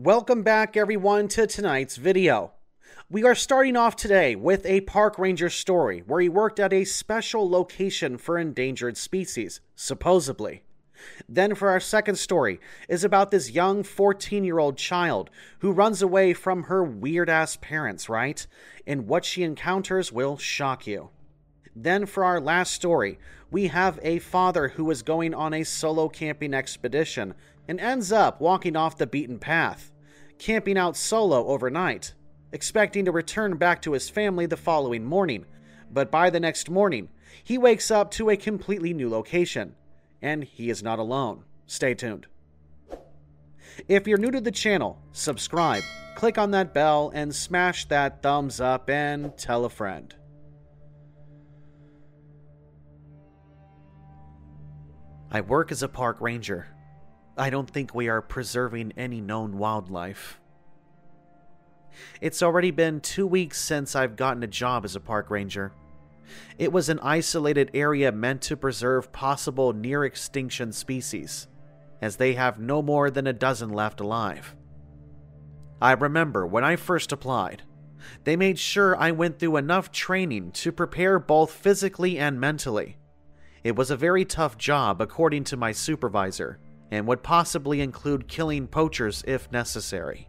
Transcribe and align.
Welcome 0.00 0.44
back 0.44 0.76
everyone 0.76 1.26
to 1.30 1.48
tonight's 1.48 1.96
video. 1.96 2.52
We 3.10 3.24
are 3.24 3.34
starting 3.34 3.76
off 3.76 3.96
today 3.96 4.36
with 4.36 4.64
a 4.64 4.82
park 4.82 5.18
ranger 5.18 5.50
story 5.50 6.04
where 6.06 6.20
he 6.20 6.28
worked 6.28 6.60
at 6.60 6.72
a 6.72 6.84
special 6.84 7.50
location 7.50 8.16
for 8.16 8.38
endangered 8.38 8.96
species, 8.96 9.60
supposedly. 9.74 10.62
Then 11.28 11.56
for 11.56 11.68
our 11.68 11.80
second 11.80 12.14
story 12.14 12.60
is 12.88 13.02
about 13.02 13.32
this 13.32 13.50
young 13.50 13.82
14-year-old 13.82 14.76
child 14.76 15.30
who 15.58 15.72
runs 15.72 16.00
away 16.00 16.32
from 16.32 16.62
her 16.64 16.84
weird-ass 16.84 17.56
parents, 17.56 18.08
right? 18.08 18.46
And 18.86 19.08
what 19.08 19.24
she 19.24 19.42
encounters 19.42 20.12
will 20.12 20.36
shock 20.36 20.86
you. 20.86 21.10
Then 21.74 22.06
for 22.06 22.24
our 22.24 22.40
last 22.40 22.72
story, 22.72 23.18
we 23.50 23.66
have 23.66 23.98
a 24.02 24.20
father 24.20 24.68
who 24.68 24.88
is 24.92 25.02
going 25.02 25.34
on 25.34 25.52
a 25.52 25.64
solo 25.64 26.08
camping 26.08 26.54
expedition 26.54 27.34
and 27.68 27.78
ends 27.78 28.10
up 28.10 28.40
walking 28.40 28.74
off 28.74 28.96
the 28.98 29.06
beaten 29.06 29.38
path, 29.38 29.92
camping 30.38 30.76
out 30.76 30.96
solo 30.96 31.46
overnight 31.46 32.14
expecting 32.52 33.04
to 33.04 33.12
return 33.12 33.56
back 33.56 33.82
to 33.82 33.92
his 33.92 34.08
family 34.08 34.46
the 34.46 34.56
following 34.56 35.04
morning. 35.04 35.44
But 35.90 36.10
by 36.10 36.30
the 36.30 36.40
next 36.40 36.70
morning, 36.70 37.08
he 37.42 37.58
wakes 37.58 37.90
up 37.90 38.10
to 38.12 38.30
a 38.30 38.36
completely 38.36 38.92
new 38.92 39.08
location. 39.08 39.74
And 40.20 40.44
he 40.44 40.70
is 40.70 40.82
not 40.82 40.98
alone. 40.98 41.44
Stay 41.66 41.94
tuned. 41.94 42.26
If 43.86 44.08
you're 44.08 44.18
new 44.18 44.30
to 44.30 44.40
the 44.40 44.50
channel, 44.50 44.98
subscribe, 45.12 45.82
click 46.16 46.36
on 46.36 46.50
that 46.50 46.74
bell, 46.74 47.12
and 47.14 47.34
smash 47.34 47.84
that 47.86 48.22
thumbs 48.22 48.60
up 48.60 48.90
and 48.90 49.36
tell 49.38 49.64
a 49.64 49.70
friend. 49.70 50.14
I 55.30 55.42
work 55.42 55.70
as 55.70 55.82
a 55.82 55.88
park 55.88 56.20
ranger. 56.20 56.66
I 57.38 57.50
don't 57.50 57.70
think 57.70 57.94
we 57.94 58.08
are 58.08 58.20
preserving 58.20 58.92
any 58.96 59.20
known 59.20 59.58
wildlife. 59.58 60.40
It's 62.20 62.42
already 62.42 62.72
been 62.72 63.00
two 63.00 63.26
weeks 63.26 63.60
since 63.60 63.94
I've 63.94 64.16
gotten 64.16 64.42
a 64.42 64.48
job 64.48 64.84
as 64.84 64.96
a 64.96 65.00
park 65.00 65.30
ranger. 65.30 65.72
It 66.58 66.72
was 66.72 66.88
an 66.88 66.98
isolated 67.00 67.70
area 67.74 68.10
meant 68.10 68.42
to 68.42 68.56
preserve 68.56 69.12
possible 69.12 69.72
near 69.72 70.04
extinction 70.04 70.72
species, 70.72 71.46
as 72.02 72.16
they 72.16 72.34
have 72.34 72.58
no 72.58 72.82
more 72.82 73.08
than 73.10 73.26
a 73.26 73.32
dozen 73.32 73.70
left 73.70 74.00
alive. 74.00 74.54
I 75.80 75.92
remember 75.92 76.44
when 76.44 76.64
I 76.64 76.74
first 76.74 77.12
applied, 77.12 77.62
they 78.24 78.36
made 78.36 78.58
sure 78.58 78.96
I 78.96 79.12
went 79.12 79.38
through 79.38 79.56
enough 79.56 79.92
training 79.92 80.52
to 80.52 80.72
prepare 80.72 81.18
both 81.18 81.52
physically 81.52 82.18
and 82.18 82.40
mentally. 82.40 82.96
It 83.62 83.76
was 83.76 83.90
a 83.90 83.96
very 83.96 84.24
tough 84.24 84.58
job, 84.58 85.00
according 85.00 85.44
to 85.44 85.56
my 85.56 85.72
supervisor, 85.72 86.58
and 86.90 87.06
would 87.06 87.22
possibly 87.22 87.80
include 87.80 88.28
killing 88.28 88.66
poachers 88.66 89.22
if 89.26 89.50
necessary. 89.52 90.28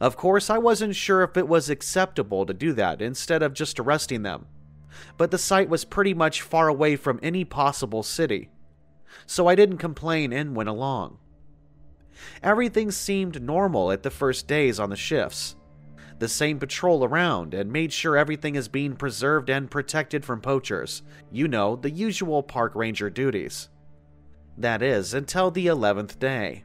Of 0.00 0.16
course, 0.16 0.50
I 0.50 0.58
wasn't 0.58 0.94
sure 0.94 1.22
if 1.22 1.36
it 1.36 1.48
was 1.48 1.70
acceptable 1.70 2.44
to 2.46 2.54
do 2.54 2.72
that 2.74 3.00
instead 3.00 3.42
of 3.42 3.54
just 3.54 3.80
arresting 3.80 4.22
them, 4.22 4.46
but 5.16 5.30
the 5.30 5.38
site 5.38 5.68
was 5.68 5.84
pretty 5.84 6.14
much 6.14 6.42
far 6.42 6.68
away 6.68 6.96
from 6.96 7.18
any 7.22 7.44
possible 7.44 8.02
city, 8.02 8.50
so 9.24 9.46
I 9.46 9.54
didn't 9.54 9.78
complain 9.78 10.32
and 10.32 10.54
went 10.54 10.68
along. 10.68 11.18
Everything 12.42 12.90
seemed 12.90 13.42
normal 13.42 13.90
at 13.90 14.02
the 14.02 14.10
first 14.10 14.46
days 14.46 14.78
on 14.78 14.90
the 14.90 14.96
shifts. 14.96 15.56
The 16.18 16.28
same 16.28 16.58
patrol 16.58 17.04
around 17.04 17.52
and 17.52 17.70
made 17.70 17.92
sure 17.92 18.16
everything 18.16 18.54
is 18.54 18.68
being 18.68 18.96
preserved 18.96 19.50
and 19.50 19.70
protected 19.70 20.24
from 20.24 20.40
poachers. 20.40 21.02
You 21.30 21.46
know, 21.46 21.76
the 21.76 21.90
usual 21.90 22.42
park 22.42 22.74
ranger 22.74 23.10
duties. 23.10 23.68
That 24.58 24.82
is, 24.82 25.12
until 25.12 25.50
the 25.50 25.66
11th 25.66 26.18
day. 26.18 26.64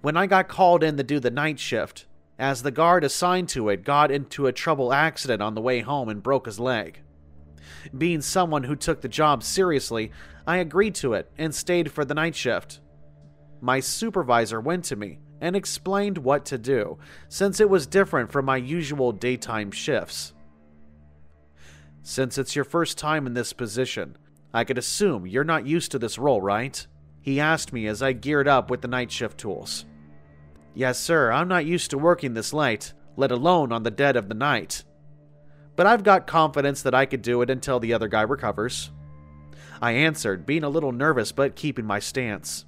When 0.00 0.16
I 0.16 0.26
got 0.26 0.48
called 0.48 0.82
in 0.82 0.96
to 0.96 1.02
do 1.02 1.20
the 1.20 1.30
night 1.30 1.58
shift, 1.58 2.06
as 2.38 2.62
the 2.62 2.70
guard 2.70 3.02
assigned 3.04 3.48
to 3.50 3.68
it 3.68 3.84
got 3.84 4.10
into 4.10 4.46
a 4.46 4.52
trouble 4.52 4.92
accident 4.92 5.42
on 5.42 5.54
the 5.54 5.60
way 5.60 5.80
home 5.80 6.08
and 6.08 6.22
broke 6.22 6.46
his 6.46 6.60
leg. 6.60 7.00
Being 7.96 8.20
someone 8.20 8.64
who 8.64 8.76
took 8.76 9.00
the 9.00 9.08
job 9.08 9.42
seriously, 9.42 10.12
I 10.46 10.58
agreed 10.58 10.94
to 10.96 11.14
it 11.14 11.30
and 11.38 11.54
stayed 11.54 11.90
for 11.90 12.04
the 12.04 12.14
night 12.14 12.36
shift. 12.36 12.80
My 13.60 13.80
supervisor 13.80 14.60
went 14.60 14.84
to 14.86 14.96
me 14.96 15.18
and 15.40 15.56
explained 15.56 16.18
what 16.18 16.44
to 16.46 16.58
do, 16.58 16.98
since 17.28 17.60
it 17.60 17.68
was 17.68 17.86
different 17.86 18.30
from 18.30 18.44
my 18.44 18.56
usual 18.56 19.12
daytime 19.12 19.70
shifts. 19.70 20.32
Since 22.02 22.38
it's 22.38 22.54
your 22.54 22.64
first 22.64 22.96
time 22.98 23.26
in 23.26 23.34
this 23.34 23.52
position, 23.52 24.16
I 24.54 24.64
could 24.64 24.78
assume 24.78 25.26
you're 25.26 25.44
not 25.44 25.66
used 25.66 25.90
to 25.92 25.98
this 25.98 26.18
role, 26.18 26.40
right? 26.40 26.86
He 27.26 27.40
asked 27.40 27.72
me 27.72 27.88
as 27.88 28.02
I 28.02 28.12
geared 28.12 28.46
up 28.46 28.70
with 28.70 28.82
the 28.82 28.88
night 28.88 29.10
shift 29.10 29.36
tools. 29.36 29.84
Yes, 30.74 30.96
sir, 30.96 31.32
I'm 31.32 31.48
not 31.48 31.66
used 31.66 31.90
to 31.90 31.98
working 31.98 32.34
this 32.34 32.52
late, 32.52 32.92
let 33.16 33.32
alone 33.32 33.72
on 33.72 33.82
the 33.82 33.90
dead 33.90 34.14
of 34.14 34.28
the 34.28 34.34
night. 34.34 34.84
But 35.74 35.88
I've 35.88 36.04
got 36.04 36.28
confidence 36.28 36.82
that 36.82 36.94
I 36.94 37.04
could 37.04 37.22
do 37.22 37.42
it 37.42 37.50
until 37.50 37.80
the 37.80 37.92
other 37.92 38.06
guy 38.06 38.22
recovers. 38.22 38.92
I 39.82 39.90
answered, 39.90 40.46
being 40.46 40.62
a 40.62 40.68
little 40.68 40.92
nervous 40.92 41.32
but 41.32 41.56
keeping 41.56 41.84
my 41.84 41.98
stance. 41.98 42.64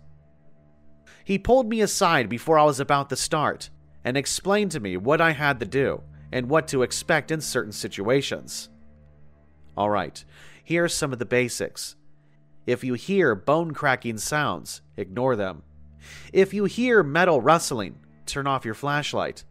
He 1.25 1.39
pulled 1.39 1.69
me 1.69 1.81
aside 1.81 2.29
before 2.29 2.59
I 2.59 2.65
was 2.65 2.81
about 2.81 3.11
to 3.11 3.17
start 3.17 3.71
and 4.05 4.17
explained 4.17 4.73
to 4.73 4.81
me 4.81 4.97
what 4.97 5.21
I 5.21 5.31
had 5.31 5.61
to 5.61 5.67
do 5.67 6.03
and 6.33 6.51
what 6.51 6.67
to 6.69 6.83
expect 6.83 7.31
in 7.31 7.41
certain 7.41 7.71
situations. 7.71 8.71
Alright, 9.77 10.25
here's 10.65 10.95
some 10.95 11.13
of 11.13 11.21
the 11.21 11.25
basics. 11.25 11.95
If 12.69 12.85
you 12.85 12.93
hear 12.93 13.35
bone 13.35 13.71
cracking 13.71 14.19
sounds, 14.19 14.83
ignore 14.99 15.37
them. 15.37 15.63
If 16.35 16.53
you 16.53 16.67
hear 16.67 17.03
metal 17.03 17.41
rustling, 17.41 17.99
turn 18.27 18.47
off 18.47 18.67
your 18.67 18.75
flashlight. 18.75 19.43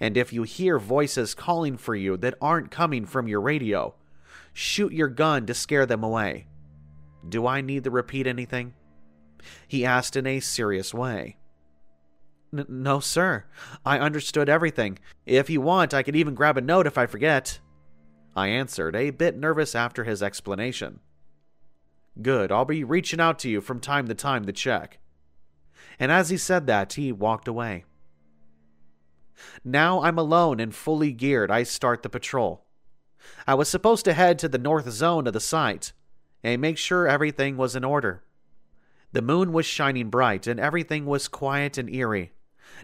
And 0.00 0.16
if 0.16 0.32
you 0.32 0.42
hear 0.42 0.80
voices 0.80 1.36
calling 1.36 1.76
for 1.76 1.94
you 1.94 2.16
that 2.16 2.34
aren't 2.40 2.72
coming 2.72 3.06
from 3.06 3.28
your 3.28 3.40
radio, 3.40 3.94
shoot 4.52 4.92
your 4.92 5.06
gun 5.06 5.46
to 5.46 5.54
scare 5.54 5.86
them 5.86 6.02
away. 6.02 6.48
Do 7.28 7.46
I 7.46 7.60
need 7.60 7.84
to 7.84 7.92
repeat 7.92 8.26
anything? 8.26 8.74
He 9.68 9.86
asked 9.86 10.16
in 10.16 10.26
a 10.26 10.40
serious 10.40 10.92
way. 10.92 11.36
no, 12.50 12.98
sir. 12.98 13.44
I 13.86 14.00
understood 14.00 14.48
everything. 14.48 14.98
If 15.26 15.48
you 15.48 15.60
want, 15.60 15.94
I 15.94 16.02
could 16.02 16.16
even 16.16 16.34
grab 16.34 16.56
a 16.56 16.60
note 16.60 16.88
if 16.88 16.98
I 16.98 17.06
forget. 17.06 17.60
I 18.34 18.48
answered, 18.48 18.96
a 18.96 19.10
bit 19.10 19.36
nervous 19.36 19.76
after 19.76 20.02
his 20.02 20.24
explanation. 20.24 20.98
Good, 22.20 22.52
I'll 22.52 22.64
be 22.64 22.84
reaching 22.84 23.20
out 23.20 23.38
to 23.40 23.48
you 23.48 23.60
from 23.60 23.80
time 23.80 24.08
to 24.08 24.14
time 24.14 24.44
to 24.44 24.52
check 24.52 24.98
and 25.98 26.10
as 26.10 26.30
he 26.30 26.36
said 26.36 26.66
that, 26.66 26.94
he 26.94 27.12
walked 27.12 27.48
away. 27.48 27.84
Now 29.64 30.02
I'm 30.02 30.18
alone 30.18 30.60
and 30.60 30.74
fully 30.74 31.12
geared, 31.12 31.50
I 31.50 31.62
start 31.62 32.02
the 32.02 32.08
patrol. 32.08 32.64
I 33.46 33.54
was 33.54 33.68
supposed 33.68 34.04
to 34.04 34.12
head 34.12 34.38
to 34.40 34.48
the 34.48 34.58
north 34.58 34.88
zone 34.90 35.26
of 35.26 35.32
the 35.32 35.40
site 35.40 35.92
and 36.42 36.60
make 36.60 36.78
sure 36.78 37.08
everything 37.08 37.56
was 37.56 37.74
in 37.74 37.84
order. 37.84 38.22
The 39.12 39.22
moon 39.22 39.52
was 39.52 39.66
shining 39.66 40.10
bright 40.10 40.46
and 40.46 40.60
everything 40.60 41.06
was 41.06 41.28
quiet 41.28 41.78
and 41.78 41.92
eerie. 41.92 42.32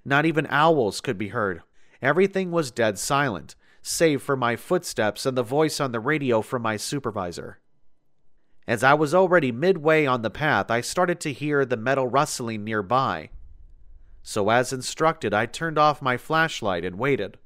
Not 0.04 0.24
even 0.24 0.46
owls 0.48 1.00
could 1.00 1.18
be 1.18 1.28
heard. 1.28 1.62
Everything 2.00 2.50
was 2.50 2.70
dead 2.70 2.98
silent, 2.98 3.54
save 3.82 4.22
for 4.22 4.36
my 4.36 4.56
footsteps 4.56 5.26
and 5.26 5.36
the 5.36 5.42
voice 5.42 5.80
on 5.80 5.92
the 5.92 6.00
radio 6.00 6.40
from 6.40 6.62
my 6.62 6.76
supervisor. 6.76 7.58
As 8.70 8.84
I 8.84 8.94
was 8.94 9.12
already 9.12 9.50
midway 9.50 10.06
on 10.06 10.22
the 10.22 10.30
path, 10.30 10.70
I 10.70 10.80
started 10.80 11.18
to 11.22 11.32
hear 11.32 11.64
the 11.64 11.76
metal 11.76 12.06
rustling 12.06 12.62
nearby. 12.62 13.30
So, 14.22 14.48
as 14.48 14.72
instructed, 14.72 15.34
I 15.34 15.46
turned 15.46 15.76
off 15.76 16.00
my 16.00 16.16
flashlight 16.16 16.84
and 16.84 16.96
waited. 16.96 17.36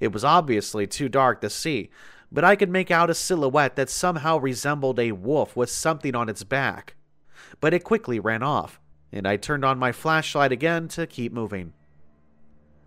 It 0.00 0.12
was 0.12 0.22
obviously 0.22 0.86
too 0.86 1.08
dark 1.08 1.40
to 1.40 1.48
see, 1.48 1.88
but 2.30 2.44
I 2.44 2.56
could 2.56 2.68
make 2.68 2.90
out 2.90 3.08
a 3.08 3.14
silhouette 3.14 3.76
that 3.76 3.88
somehow 3.88 4.36
resembled 4.36 5.00
a 5.00 5.12
wolf 5.12 5.56
with 5.56 5.70
something 5.70 6.14
on 6.14 6.28
its 6.28 6.44
back. 6.44 6.94
But 7.58 7.72
it 7.72 7.82
quickly 7.82 8.20
ran 8.20 8.42
off, 8.42 8.78
and 9.10 9.26
I 9.26 9.38
turned 9.38 9.64
on 9.64 9.78
my 9.78 9.92
flashlight 9.92 10.52
again 10.52 10.88
to 10.88 11.06
keep 11.06 11.32
moving. 11.32 11.72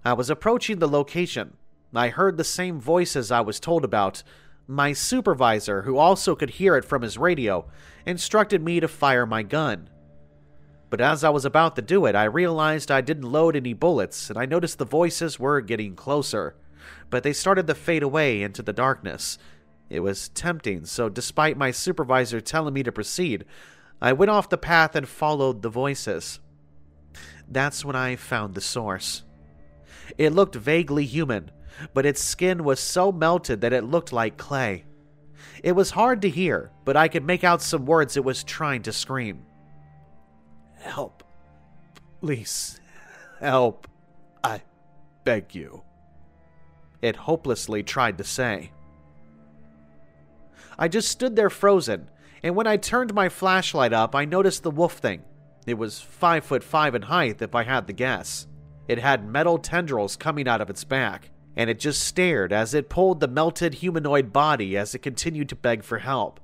I 0.05 0.13
was 0.13 0.29
approaching 0.29 0.77
the 0.77 0.87
location. 0.87 1.57
I 1.95 2.09
heard 2.09 2.37
the 2.37 2.43
same 2.43 2.79
voices 2.79 3.31
I 3.31 3.41
was 3.41 3.59
told 3.59 3.83
about, 3.83 4.21
my 4.67 4.91
supervisor, 4.93 5.83
who 5.83 5.97
also 5.97 6.35
could 6.35 6.51
hear 6.51 6.75
it 6.75 6.85
from 6.85 7.01
his 7.01 7.17
radio, 7.17 7.65
instructed 8.05 8.61
me 8.61 8.79
to 8.79 8.87
fire 8.87 9.25
my 9.25 9.43
gun. 9.43 9.89
But 10.89 11.01
as 11.01 11.23
I 11.23 11.29
was 11.29 11.45
about 11.45 11.75
to 11.75 11.81
do 11.81 12.05
it, 12.05 12.15
I 12.15 12.25
realized 12.25 12.91
I 12.91 13.01
didn't 13.01 13.31
load 13.31 13.55
any 13.55 13.73
bullets, 13.73 14.29
and 14.29 14.37
I 14.37 14.45
noticed 14.45 14.77
the 14.77 14.85
voices 14.85 15.39
were 15.39 15.61
getting 15.61 15.95
closer, 15.95 16.55
but 17.09 17.23
they 17.23 17.33
started 17.33 17.67
to 17.67 17.75
fade 17.75 18.03
away 18.03 18.41
into 18.41 18.61
the 18.61 18.73
darkness. 18.73 19.37
It 19.89 20.01
was 20.01 20.29
tempting, 20.29 20.85
so 20.85 21.09
despite 21.09 21.57
my 21.57 21.71
supervisor 21.71 22.41
telling 22.41 22.73
me 22.73 22.83
to 22.83 22.91
proceed, 22.91 23.45
I 24.01 24.13
went 24.13 24.31
off 24.31 24.49
the 24.49 24.57
path 24.57 24.95
and 24.95 25.07
followed 25.07 25.61
the 25.61 25.69
voices. 25.69 26.39
That's 27.49 27.85
when 27.85 27.95
I 27.95 28.15
found 28.15 28.53
the 28.53 28.61
source. 28.61 29.23
It 30.17 30.33
looked 30.33 30.55
vaguely 30.55 31.05
human, 31.05 31.51
but 31.93 32.05
its 32.05 32.23
skin 32.23 32.63
was 32.63 32.79
so 32.79 33.11
melted 33.11 33.61
that 33.61 33.73
it 33.73 33.83
looked 33.83 34.13
like 34.13 34.37
clay. 34.37 34.85
It 35.63 35.73
was 35.73 35.91
hard 35.91 36.21
to 36.21 36.29
hear, 36.29 36.71
but 36.85 36.95
I 36.95 37.07
could 37.07 37.25
make 37.25 37.43
out 37.43 37.61
some 37.61 37.85
words 37.85 38.15
it 38.15 38.23
was 38.23 38.43
trying 38.43 38.83
to 38.83 38.93
scream. 38.93 39.45
Help. 40.79 41.23
Please. 42.21 42.79
Help. 43.39 43.87
I 44.43 44.61
beg 45.23 45.55
you. 45.55 45.83
It 47.01 47.15
hopelessly 47.15 47.83
tried 47.83 48.17
to 48.17 48.23
say. 48.23 48.71
I 50.79 50.87
just 50.87 51.09
stood 51.09 51.35
there 51.35 51.49
frozen, 51.49 52.09
and 52.43 52.55
when 52.55 52.67
I 52.67 52.77
turned 52.77 53.13
my 53.13 53.29
flashlight 53.29 53.93
up, 53.93 54.15
I 54.15 54.25
noticed 54.25 54.63
the 54.63 54.71
wolf 54.71 54.93
thing. 54.93 55.23
It 55.65 55.77
was 55.77 55.99
five 55.99 56.45
foot 56.45 56.63
five 56.63 56.95
in 56.95 57.03
height, 57.03 57.41
if 57.41 57.55
I 57.55 57.63
had 57.63 57.87
to 57.87 57.93
guess. 57.93 58.47
It 58.87 58.99
had 58.99 59.27
metal 59.27 59.57
tendrils 59.57 60.15
coming 60.15 60.47
out 60.47 60.61
of 60.61 60.69
its 60.69 60.83
back, 60.83 61.29
and 61.57 61.71
it 61.71 61.79
just 61.79 62.03
stared 62.03 62.53
as 62.53 62.75
it 62.75 62.87
pulled 62.87 63.19
the 63.19 63.27
melted 63.27 63.73
humanoid 63.75 64.31
body 64.31 64.77
as 64.77 64.93
it 64.93 64.99
continued 64.99 65.49
to 65.49 65.55
beg 65.55 65.83
for 65.83 65.97
help. 65.97 66.39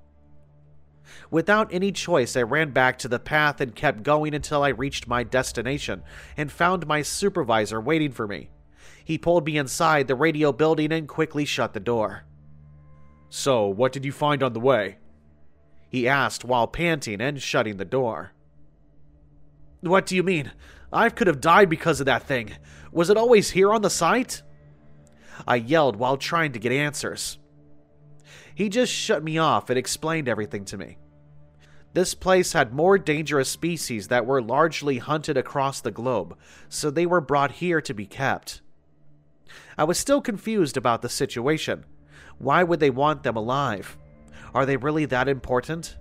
Without 1.30 1.71
any 1.71 1.92
choice, 1.92 2.36
I 2.36 2.42
ran 2.42 2.71
back 2.71 2.98
to 3.00 3.07
the 3.07 3.19
path 3.19 3.62
and 3.62 3.75
kept 3.75 4.01
going 4.01 4.33
until 4.33 4.63
I 4.63 4.69
reached 4.69 5.07
my 5.07 5.24
destination 5.24 6.01
and 6.36 6.51
found 6.51 6.88
my 6.88 7.04
supervisor 7.04 7.80
waiting 7.80 8.12
for 8.12 8.27
me. 8.27 8.50
He 9.06 9.19
pulled 9.19 9.45
me 9.45 9.57
inside 9.57 10.07
the 10.07 10.15
radio 10.15 10.51
building 10.51 10.92
and 10.92 11.07
quickly 11.07 11.45
shut 11.45 11.74
the 11.74 11.80
door. 11.80 12.24
So, 13.30 13.68
what 13.68 13.92
did 13.92 14.06
you 14.06 14.12
find 14.12 14.42
on 14.42 14.54
the 14.54 14.59
way? 14.59 14.98
He 15.89 16.07
asked 16.07 16.44
while 16.44 16.68
panting 16.68 17.21
and 17.21 17.39
shutting 17.39 17.77
the 17.77 17.86
door. 17.86 18.31
What 19.81 20.07
do 20.07 20.16
you 20.16 20.24
mean? 20.24 20.51
I 20.92 21.09
could 21.09 21.27
have 21.27 21.42
died 21.42 21.69
because 21.69 22.00
of 22.00 22.07
that 22.07 22.24
thing. 22.24 22.54
Was 22.92 23.09
it 23.12 23.18
always 23.18 23.51
here 23.51 23.71
on 23.71 23.81
the 23.81 23.89
site? 23.89 24.42
I 25.47 25.56
yelled 25.56 25.95
while 25.95 26.18
trying 26.18 26.51
to 26.53 26.59
get 26.59 26.71
answers. 26.71 27.39
He 28.56 28.69
just 28.69 28.94
shut 28.94 29.24
me 29.24 29.38
off 29.38 29.69
and 29.69 29.77
explained 29.77 30.27
everything 30.27 30.65
to 30.65 30.77
me. 30.77 30.97
This 31.94 32.15
place 32.15 32.53
had 32.53 32.74
more 32.74 32.97
dangerous 32.97 33.50
species 33.50 34.07
that 34.07 34.25
were 34.25 34.41
largely 34.41 34.97
hunted 34.97 35.38
across 35.38 35.80
the 35.80 35.91
globe, 35.91 36.38
so 36.68 36.89
they 36.89 37.06
were 37.06 37.21
brought 37.21 37.53
here 37.53 37.81
to 37.81 37.94
be 37.94 38.06
kept. 38.06 38.62
I 39.77 39.83
was 39.83 40.00
still 40.00 40.21
confused 40.21 40.75
about 40.75 41.01
the 41.01 41.09
situation. 41.09 41.85
Why 42.39 42.63
would 42.63 42.80
they 42.80 42.89
want 42.89 43.24
them 43.24 43.35
alive? 43.35 43.97
Are 44.53 44.65
they 44.65 44.77
really 44.77 45.06
that 45.06 45.27
important? 45.27 45.97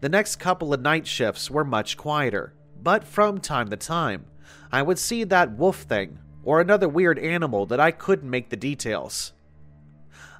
The 0.00 0.08
next 0.08 0.36
couple 0.36 0.72
of 0.72 0.80
night 0.80 1.06
shifts 1.06 1.50
were 1.50 1.64
much 1.64 1.96
quieter, 1.96 2.54
but 2.80 3.04
from 3.04 3.38
time 3.38 3.68
to 3.70 3.76
time, 3.76 4.26
I 4.72 4.82
would 4.82 4.98
see 4.98 5.24
that 5.24 5.52
wolf 5.52 5.82
thing 5.82 6.18
or 6.42 6.60
another 6.60 6.88
weird 6.88 7.18
animal 7.18 7.66
that 7.66 7.80
I 7.80 7.90
couldn't 7.90 8.30
make 8.30 8.50
the 8.50 8.56
details. 8.56 9.32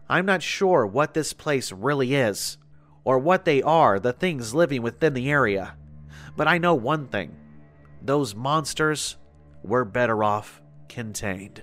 I'm 0.09 0.27
not 0.27 0.43
sure 0.43 0.87
what 0.87 1.15
this 1.15 1.33
place 1.33 1.71
really 1.73 2.15
is, 2.15 2.59
or 3.05 3.19
what 3.19 3.45
they 3.45 3.63
are, 3.63 4.01
the 4.01 4.13
things 4.13 4.55
living 4.55 4.83
within 4.83 5.15
the 5.15 5.31
area, 5.31 5.77
but 6.37 6.49
I 6.49 6.59
know 6.59 6.75
one 6.75 7.07
thing 7.07 7.37
those 8.03 8.35
monsters 8.35 9.17
were 9.63 9.85
better 9.85 10.25
off 10.25 10.63
contained. 10.89 11.63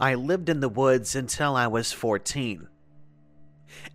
I 0.00 0.14
lived 0.14 0.48
in 0.48 0.60
the 0.60 0.68
woods 0.70 1.14
until 1.14 1.54
I 1.54 1.66
was 1.66 1.92
14. 1.92 2.69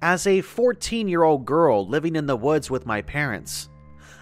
As 0.02 0.28
a 0.28 0.42
14 0.42 1.08
year 1.08 1.24
old 1.24 1.46
girl 1.46 1.88
living 1.88 2.16
in 2.16 2.26
the 2.26 2.38
woods 2.38 2.70
with 2.70 2.86
my 2.86 3.02
parents, 3.02 3.70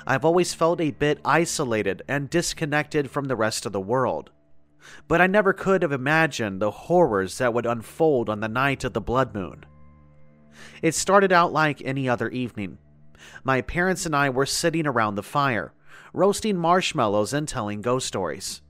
I've 0.06 0.26
always 0.26 0.54
felt 0.54 0.82
a 0.82 0.92
bit 0.92 1.20
isolated 1.24 2.02
and 2.08 2.30
disconnected 2.30 3.10
from 3.10 3.26
the 3.26 3.36
rest 3.36 3.66
of 3.66 3.72
the 3.72 3.80
world. 3.80 4.32
But 5.08 5.22
I 5.22 5.28
never 5.28 5.54
could 5.54 5.82
have 5.82 5.94
imagined 5.94 6.62
the 6.62 6.72
horrors 6.72 7.38
that 7.38 7.54
would 7.54 7.66
unfold 7.66 8.30
on 8.30 8.42
the 8.42 8.50
night 8.50 8.84
of 8.84 8.94
the 8.94 9.02
blood 9.02 9.34
moon. 9.34 9.66
It 10.82 10.94
started 10.94 11.32
out 11.32 11.54
like 11.54 11.82
any 11.82 12.10
other 12.10 12.30
evening. 12.30 12.78
My 13.44 13.62
parents 13.62 14.06
and 14.06 14.16
I 14.16 14.30
were 14.30 14.46
sitting 14.46 14.86
around 14.86 15.16
the 15.16 15.24
fire, 15.24 15.74
roasting 16.14 16.58
marshmallows 16.58 17.34
and 17.34 17.48
telling 17.48 17.82
ghost 17.82 18.08
stories. 18.08 18.62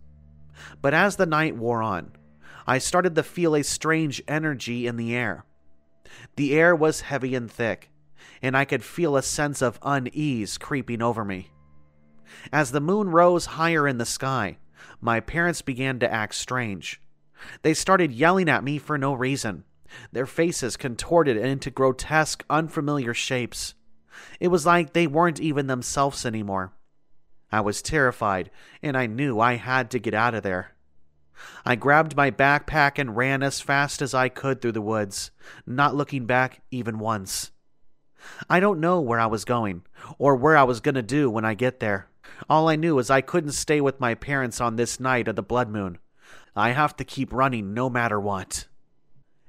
But 0.82 0.94
as 0.94 1.16
the 1.16 1.26
night 1.26 1.56
wore 1.56 1.82
on, 1.82 2.12
I 2.68 2.78
started 2.78 3.16
to 3.16 3.24
feel 3.24 3.56
a 3.56 3.64
strange 3.64 4.22
energy 4.28 4.86
in 4.86 4.96
the 4.96 5.16
air. 5.16 5.46
The 6.36 6.54
air 6.54 6.76
was 6.76 7.02
heavy 7.02 7.36
and 7.36 7.52
thick, 7.52 7.92
and 8.42 8.58
I 8.58 8.66
could 8.66 8.84
feel 8.84 9.16
a 9.16 9.24
sense 9.24 9.62
of 9.62 9.80
unease 9.84 10.58
creeping 10.58 11.02
over 11.02 11.24
me. 11.24 11.52
As 12.52 12.72
the 12.72 12.82
moon 12.82 13.10
rose 13.10 13.46
higher 13.46 13.88
in 13.88 13.98
the 13.98 14.06
sky, 14.06 14.58
my 15.00 15.20
parents 15.20 15.62
began 15.62 16.00
to 16.00 16.12
act 16.12 16.36
strange. 16.36 17.02
They 17.62 17.74
started 17.74 18.12
yelling 18.12 18.50
at 18.50 18.64
me 18.64 18.78
for 18.78 18.98
no 18.98 19.14
reason, 19.14 19.66
their 20.12 20.26
faces 20.26 20.78
contorted 20.78 21.38
into 21.38 21.70
grotesque, 21.70 22.44
unfamiliar 22.50 23.14
shapes. 23.14 23.76
It 24.40 24.48
was 24.48 24.66
like 24.66 24.94
they 24.94 25.08
weren't 25.08 25.40
even 25.40 25.68
themselves 25.68 26.26
anymore. 26.26 26.74
I 27.52 27.62
was 27.62 27.82
terrified, 27.82 28.50
and 28.82 28.98
I 28.98 29.06
knew 29.06 29.40
I 29.40 29.56
had 29.56 29.92
to 29.92 30.00
get 30.00 30.14
out 30.14 30.34
of 30.34 30.44
there. 30.44 30.72
I 31.66 31.76
grabbed 31.76 32.16
my 32.16 32.32
backpack 32.32 33.00
and 33.00 33.16
ran 33.16 33.44
as 33.44 33.62
fast 33.62 34.02
as 34.02 34.14
I 34.14 34.30
could 34.30 34.62
through 34.62 34.74
the 34.74 34.82
woods, 34.82 35.32
not 35.66 35.96
looking 35.96 36.26
back 36.26 36.62
even 36.72 37.00
once. 37.00 37.52
I 38.50 38.60
don't 38.60 38.80
know 38.80 39.02
where 39.02 39.20
I 39.20 39.26
was 39.26 39.46
going, 39.46 39.84
or 40.18 40.36
where 40.36 40.58
I 40.58 40.64
was 40.64 40.80
going 40.80 40.96
to 40.96 41.02
do 41.02 41.30
when 41.30 41.46
I 41.46 41.54
get 41.54 41.80
there. 41.80 42.08
All 42.50 42.70
I 42.70 42.76
knew 42.76 43.00
is 43.00 43.10
I 43.10 43.22
couldn't 43.22 43.52
stay 43.52 43.82
with 43.82 44.00
my 44.00 44.16
parents 44.16 44.62
on 44.62 44.76
this 44.76 45.00
night 45.00 45.28
of 45.28 45.36
the 45.36 45.44
blood 45.44 45.70
moon. 45.70 45.98
I 46.56 46.72
have 46.72 46.96
to 46.98 47.04
keep 47.04 47.34
running 47.34 47.74
no 47.74 47.90
matter 47.90 48.20
what. 48.20 48.68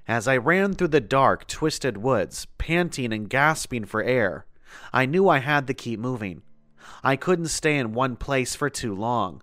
As 0.07 0.29
I 0.29 0.37
ran 0.37 0.75
through 0.75 0.89
the 0.89 1.01
dark, 1.01 1.47
twisted 1.47 1.99
woods, 1.99 2.47
panting 2.59 3.13
and 3.13 3.29
gasping 3.31 3.85
for 3.85 4.03
air, 4.03 4.47
I 4.93 5.07
knew 5.07 5.29
I 5.29 5.39
had 5.39 5.67
to 5.69 5.75
keep 5.75 5.99
moving. 5.99 6.43
I 7.03 7.17
couldn't 7.17 7.47
stay 7.47 7.79
in 7.79 7.95
one 7.95 8.17
place 8.17 8.55
for 8.55 8.69
too 8.69 8.95
long 8.95 9.43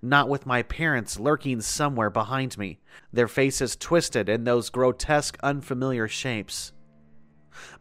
not 0.00 0.28
with 0.28 0.46
my 0.46 0.62
parents 0.62 1.18
lurking 1.18 1.60
somewhere 1.60 2.10
behind 2.10 2.56
me, 2.58 2.78
their 3.12 3.28
faces 3.28 3.76
twisted 3.76 4.28
in 4.28 4.44
those 4.44 4.70
grotesque, 4.70 5.38
unfamiliar 5.42 6.08
shapes. 6.08 6.72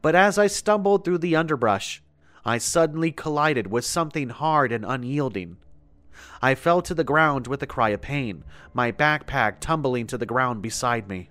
But 0.01 0.15
as 0.15 0.38
I 0.38 0.48
stumbled 0.48 1.03
through 1.03 1.19
the 1.19 1.36
underbrush, 1.36 2.01
I 2.44 2.57
suddenly 2.57 3.12
collided 3.12 3.68
with 3.68 3.86
something 3.86 4.30
hard 4.30 4.71
and 4.71 4.86
unyielding. 4.86 5.57
I 6.42 6.56
fell 6.56 6.81
to 6.83 6.94
the 6.94 7.03
ground 7.03 7.48
with 7.48 7.62
a 7.62 7.68
cry 7.68 7.89
of 7.89 8.01
pain, 8.01 8.44
my 8.74 8.92
backpack 8.92 9.59
tumbling 9.59 10.07
to 10.07 10.18
the 10.18 10.25
ground 10.25 10.62
beside 10.62 11.07
me. 11.07 11.30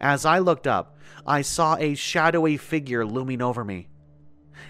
As 0.00 0.24
I 0.24 0.38
looked 0.38 0.66
up, 0.66 0.96
I 1.26 1.42
saw 1.42 1.76
a 1.76 1.94
shadowy 1.94 2.56
figure 2.56 3.04
looming 3.04 3.42
over 3.42 3.64
me. 3.64 3.88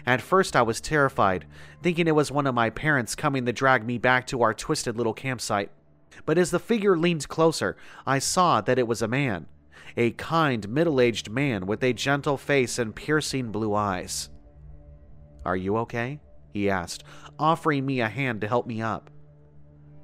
At 0.06 0.22
first, 0.22 0.54
I 0.54 0.62
was 0.62 0.80
terrified, 0.80 1.46
thinking 1.82 2.06
it 2.06 2.14
was 2.14 2.30
one 2.30 2.46
of 2.46 2.54
my 2.54 2.70
parents 2.70 3.16
coming 3.16 3.44
to 3.44 3.52
drag 3.52 3.84
me 3.84 3.98
back 3.98 4.26
to 4.28 4.42
our 4.42 4.54
twisted 4.54 4.96
little 4.96 5.12
campsite. 5.12 5.70
But 6.24 6.38
as 6.38 6.52
the 6.52 6.60
figure 6.60 6.96
leaned 6.96 7.28
closer, 7.28 7.76
I 8.06 8.20
saw 8.20 8.60
that 8.60 8.78
it 8.78 8.86
was 8.86 9.02
a 9.02 9.08
man. 9.08 9.46
A 9.96 10.12
kind, 10.12 10.68
middle 10.68 11.00
aged 11.00 11.30
man 11.30 11.66
with 11.66 11.82
a 11.82 11.92
gentle 11.92 12.36
face 12.36 12.78
and 12.78 12.94
piercing 12.94 13.50
blue 13.50 13.74
eyes. 13.74 14.30
Are 15.44 15.56
you 15.56 15.76
okay? 15.78 16.20
he 16.52 16.70
asked, 16.70 17.02
offering 17.38 17.84
me 17.84 18.00
a 18.00 18.08
hand 18.08 18.40
to 18.40 18.48
help 18.48 18.66
me 18.66 18.80
up. 18.80 19.10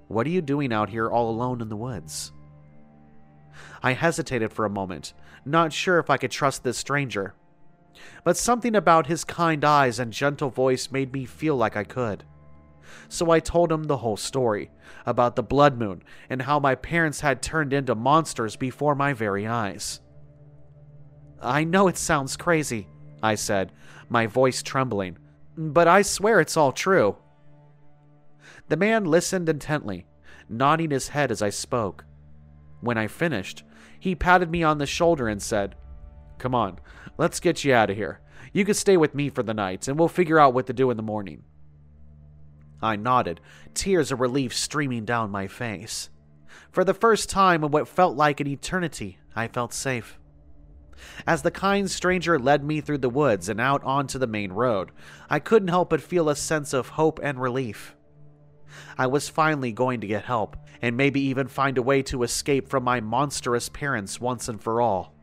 What 0.09 0.27
are 0.27 0.31
you 0.31 0.43
doing 0.43 0.73
out 0.73 0.91
here 0.91 1.09
all 1.09 1.31
alone 1.31 1.61
in 1.61 1.69
the 1.69 1.77
woods? 1.77 2.33
I 3.83 3.93
hesitated 3.93 4.53
for 4.53 4.65
a 4.65 4.71
moment, 4.71 5.15
not 5.45 5.73
sure 5.73 5.99
if 5.99 6.11
I 6.11 6.17
could 6.17 6.31
trust 6.31 6.65
this 6.65 6.77
stranger 6.77 7.35
but 8.25 8.37
something 8.37 8.75
about 8.75 9.07
his 9.07 9.25
kind 9.25 9.65
eyes 9.65 9.99
and 9.99 10.13
gentle 10.13 10.51
voice 10.51 10.91
made 10.91 11.13
me 11.13 11.25
feel 11.25 11.57
like 11.57 11.77
I 11.77 11.85
could. 11.85 12.25
So 13.09 13.31
I 13.31 13.41
told 13.41 13.73
him 13.73 13.85
the 13.85 13.99
whole 13.99 14.17
story 14.17 14.71
about 15.07 15.37
the 15.37 15.43
blood 15.43 15.79
moon 15.79 16.03
and 16.29 16.43
how 16.43 16.59
my 16.59 16.75
parents 16.75 17.21
had 17.21 17.43
turned 17.43 17.73
into 17.73 17.95
monsters 17.95 18.57
before 18.57 18.95
my 18.95 19.13
very 19.13 19.47
eyes. 19.47 20.01
I 21.41 21.65
know 21.65 21.89
it 21.89 21.97
sounds 21.97 22.37
crazy, 22.37 22.89
I 23.23 23.35
said, 23.35 23.73
my 24.09 24.27
voice 24.27 24.63
trembling, 24.63 25.19
but 25.57 25.89
I 25.89 26.03
swear 26.03 26.41
it's 26.41 26.57
all 26.57 26.73
true. 26.73 27.17
The 28.69 28.77
man 28.77 29.05
listened 29.05 29.49
intently, 29.49 30.07
nodding 30.49 30.91
his 30.91 31.09
head 31.09 31.31
as 31.31 31.43
I 31.43 31.51
spoke. 31.51 32.05
When 32.81 32.97
I 32.97 33.07
finished, 33.07 33.65
he 33.99 34.15
patted 34.15 34.51
me 34.51 34.63
on 34.63 34.79
the 34.79 34.87
shoulder 34.87 35.29
and 35.29 35.43
said, 35.43 35.75
Come 36.39 36.55
on, 36.55 36.79
let's 37.19 37.41
get 37.41 37.65
you 37.65 37.75
out 37.75 37.91
of 37.91 37.97
here. 37.97 38.21
You 38.53 38.65
can 38.65 38.75
stay 38.75 38.97
with 38.97 39.15
me 39.15 39.29
for 39.29 39.43
the 39.43 39.55
night, 39.55 39.89
and 39.89 39.99
we'll 39.99 40.09
figure 40.09 40.39
out 40.39 40.55
what 40.55 40.67
to 40.67 40.73
do 40.73 40.91
in 40.91 40.97
the 40.97 41.03
morning. 41.03 41.45
I 42.83 42.97
nodded, 42.97 43.41
tears 43.75 44.11
of 44.11 44.21
relief 44.21 44.55
streaming 44.55 45.05
down 45.05 45.31
my 45.31 45.47
face. 45.47 46.11
For 46.71 46.85
the 46.85 46.95
first 46.95 47.31
time 47.31 47.63
in 47.63 47.71
what 47.71 47.89
felt 47.89 48.17
like 48.17 48.41
an 48.41 48.47
eternity, 48.47 49.19
I 49.37 49.49
felt 49.49 49.73
safe. 49.73 50.19
As 51.27 51.43
the 51.43 51.51
kind 51.51 51.91
stranger 51.91 52.39
led 52.39 52.65
me 52.65 52.81
through 52.81 52.99
the 52.99 53.09
woods 53.09 53.49
and 53.49 53.61
out 53.61 53.83
onto 53.85 54.19
the 54.19 54.27
main 54.27 54.53
road, 54.53 54.91
I 55.31 55.39
couldn't 55.39 55.69
help 55.69 55.91
but 55.91 56.01
feel 56.01 56.29
a 56.29 56.37
sense 56.37 56.73
of 56.73 56.89
hope 56.91 57.21
and 57.23 57.41
relief. 57.41 57.97
I 58.97 59.07
was 59.07 59.29
finally 59.29 59.73
going 59.73 60.01
to 60.01 60.07
get 60.07 60.25
help, 60.25 60.57
and 60.81 60.97
maybe 60.97 61.21
even 61.21 61.49
find 61.49 61.79
a 61.79 61.83
way 61.83 62.03
to 62.05 62.23
escape 62.23 62.69
from 62.69 62.85
my 62.85 63.01
monstrous 63.01 63.69
parents 63.69 64.21
once 64.21 64.49
and 64.49 64.61
for 64.61 64.81
all. 64.81 65.15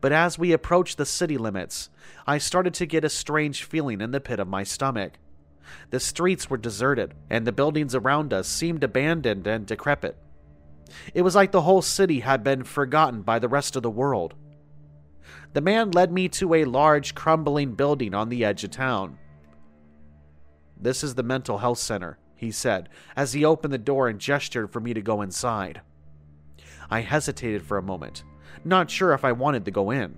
But 0.00 0.12
as 0.12 0.38
we 0.38 0.52
approached 0.52 0.98
the 0.98 1.06
city 1.06 1.38
limits, 1.38 1.90
I 2.26 2.38
started 2.38 2.74
to 2.74 2.86
get 2.86 3.04
a 3.04 3.08
strange 3.08 3.64
feeling 3.64 4.00
in 4.00 4.10
the 4.10 4.20
pit 4.20 4.40
of 4.40 4.48
my 4.48 4.62
stomach. 4.62 5.14
The 5.90 6.00
streets 6.00 6.48
were 6.48 6.56
deserted, 6.56 7.14
and 7.28 7.46
the 7.46 7.52
buildings 7.52 7.94
around 7.94 8.32
us 8.32 8.48
seemed 8.48 8.84
abandoned 8.84 9.46
and 9.46 9.66
decrepit. 9.66 10.16
It 11.14 11.22
was 11.22 11.34
like 11.34 11.52
the 11.52 11.62
whole 11.62 11.82
city 11.82 12.20
had 12.20 12.44
been 12.44 12.62
forgotten 12.64 13.22
by 13.22 13.38
the 13.38 13.48
rest 13.48 13.76
of 13.76 13.82
the 13.82 13.90
world. 13.90 14.34
The 15.52 15.60
man 15.60 15.90
led 15.90 16.12
me 16.12 16.28
to 16.30 16.54
a 16.54 16.64
large, 16.64 17.14
crumbling 17.14 17.74
building 17.74 18.14
on 18.14 18.28
the 18.28 18.44
edge 18.44 18.62
of 18.62 18.70
town. 18.70 19.18
This 20.78 21.02
is 21.02 21.14
the 21.14 21.22
mental 21.22 21.58
health 21.58 21.78
center, 21.78 22.18
he 22.34 22.50
said, 22.50 22.88
as 23.16 23.32
he 23.32 23.44
opened 23.44 23.72
the 23.72 23.78
door 23.78 24.08
and 24.08 24.20
gestured 24.20 24.70
for 24.70 24.80
me 24.80 24.92
to 24.94 25.00
go 25.00 25.22
inside. 25.22 25.80
I 26.90 27.00
hesitated 27.00 27.62
for 27.62 27.78
a 27.78 27.82
moment, 27.82 28.22
not 28.64 28.90
sure 28.90 29.12
if 29.12 29.24
I 29.24 29.32
wanted 29.32 29.64
to 29.64 29.70
go 29.70 29.90
in. 29.90 30.16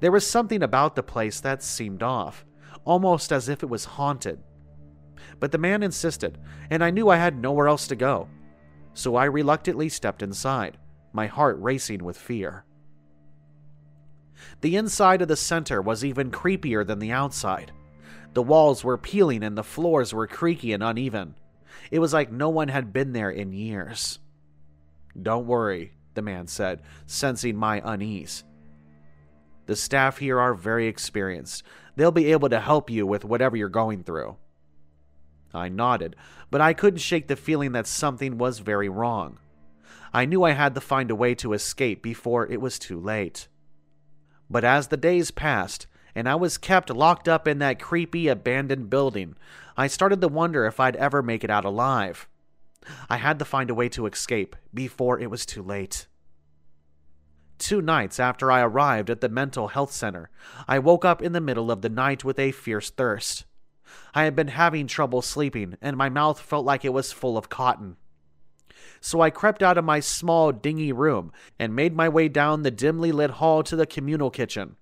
There 0.00 0.12
was 0.12 0.26
something 0.26 0.62
about 0.62 0.96
the 0.96 1.02
place 1.02 1.40
that 1.40 1.62
seemed 1.62 2.02
off, 2.02 2.44
almost 2.84 3.32
as 3.32 3.48
if 3.48 3.62
it 3.62 3.68
was 3.68 3.84
haunted. 3.84 4.40
But 5.40 5.52
the 5.52 5.58
man 5.58 5.82
insisted, 5.82 6.38
and 6.70 6.82
I 6.82 6.90
knew 6.90 7.08
I 7.08 7.16
had 7.16 7.38
nowhere 7.38 7.68
else 7.68 7.86
to 7.88 7.96
go. 7.96 8.28
So 8.94 9.16
I 9.16 9.24
reluctantly 9.24 9.88
stepped 9.88 10.22
inside, 10.22 10.78
my 11.12 11.26
heart 11.26 11.56
racing 11.60 12.04
with 12.04 12.16
fear. 12.16 12.64
The 14.60 14.76
inside 14.76 15.22
of 15.22 15.28
the 15.28 15.36
center 15.36 15.80
was 15.80 16.04
even 16.04 16.30
creepier 16.30 16.86
than 16.86 16.98
the 16.98 17.12
outside. 17.12 17.72
The 18.34 18.42
walls 18.42 18.84
were 18.84 18.98
peeling 18.98 19.42
and 19.42 19.56
the 19.56 19.62
floors 19.62 20.12
were 20.12 20.26
creaky 20.26 20.72
and 20.72 20.82
uneven. 20.82 21.36
It 21.90 21.98
was 21.98 22.12
like 22.12 22.32
no 22.32 22.48
one 22.48 22.68
had 22.68 22.92
been 22.92 23.12
there 23.12 23.30
in 23.30 23.52
years. 23.52 24.18
Don't 25.20 25.46
worry, 25.46 25.92
the 26.14 26.22
man 26.22 26.46
said, 26.46 26.82
sensing 27.06 27.56
my 27.56 27.82
unease. 27.84 28.44
The 29.66 29.76
staff 29.76 30.18
here 30.18 30.38
are 30.38 30.54
very 30.54 30.86
experienced. 30.86 31.62
They'll 31.96 32.10
be 32.10 32.32
able 32.32 32.48
to 32.50 32.60
help 32.60 32.90
you 32.90 33.06
with 33.06 33.24
whatever 33.24 33.56
you're 33.56 33.68
going 33.68 34.02
through. 34.02 34.36
I 35.54 35.68
nodded, 35.68 36.16
but 36.50 36.60
I 36.60 36.72
couldn't 36.72 36.98
shake 36.98 37.28
the 37.28 37.36
feeling 37.36 37.72
that 37.72 37.86
something 37.86 38.36
was 38.36 38.58
very 38.58 38.88
wrong. 38.88 39.38
I 40.12 40.26
knew 40.26 40.42
I 40.42 40.52
had 40.52 40.74
to 40.74 40.80
find 40.80 41.10
a 41.10 41.16
way 41.16 41.34
to 41.36 41.52
escape 41.52 42.02
before 42.02 42.46
it 42.46 42.60
was 42.60 42.78
too 42.78 43.00
late. 43.00 43.48
But 44.50 44.64
as 44.64 44.88
the 44.88 44.96
days 44.96 45.30
passed, 45.30 45.86
and 46.14 46.28
I 46.28 46.34
was 46.34 46.58
kept 46.58 46.90
locked 46.90 47.28
up 47.28 47.48
in 47.48 47.58
that 47.58 47.80
creepy 47.80 48.28
abandoned 48.28 48.90
building, 48.90 49.36
I 49.76 49.86
started 49.86 50.20
to 50.20 50.28
wonder 50.28 50.66
if 50.66 50.78
I'd 50.78 50.96
ever 50.96 51.22
make 51.22 51.42
it 51.42 51.50
out 51.50 51.64
alive. 51.64 52.28
I 53.08 53.16
had 53.16 53.38
to 53.38 53.44
find 53.44 53.70
a 53.70 53.74
way 53.74 53.88
to 53.90 54.06
escape 54.06 54.56
before 54.72 55.18
it 55.18 55.30
was 55.30 55.46
too 55.46 55.62
late. 55.62 56.06
Two 57.58 57.80
nights 57.80 58.18
after 58.18 58.50
I 58.50 58.60
arrived 58.60 59.10
at 59.10 59.20
the 59.20 59.28
mental 59.28 59.68
health 59.68 59.92
center, 59.92 60.30
I 60.66 60.78
woke 60.78 61.04
up 61.04 61.22
in 61.22 61.32
the 61.32 61.40
middle 61.40 61.70
of 61.70 61.82
the 61.82 61.88
night 61.88 62.24
with 62.24 62.38
a 62.38 62.52
fierce 62.52 62.90
thirst. 62.90 63.44
I 64.12 64.24
had 64.24 64.34
been 64.34 64.48
having 64.48 64.86
trouble 64.86 65.22
sleeping, 65.22 65.76
and 65.80 65.96
my 65.96 66.08
mouth 66.08 66.40
felt 66.40 66.64
like 66.64 66.84
it 66.84 66.92
was 66.92 67.12
full 67.12 67.38
of 67.38 67.48
cotton. 67.48 67.96
So 69.00 69.20
I 69.20 69.30
crept 69.30 69.62
out 69.62 69.78
of 69.78 69.84
my 69.84 70.00
small, 70.00 70.50
dingy 70.50 70.92
room 70.92 71.32
and 71.58 71.76
made 71.76 71.94
my 71.94 72.08
way 72.08 72.28
down 72.28 72.62
the 72.62 72.70
dimly 72.70 73.12
lit 73.12 73.32
hall 73.32 73.62
to 73.62 73.76
the 73.76 73.86
communal 73.86 74.30
kitchen. 74.30 74.76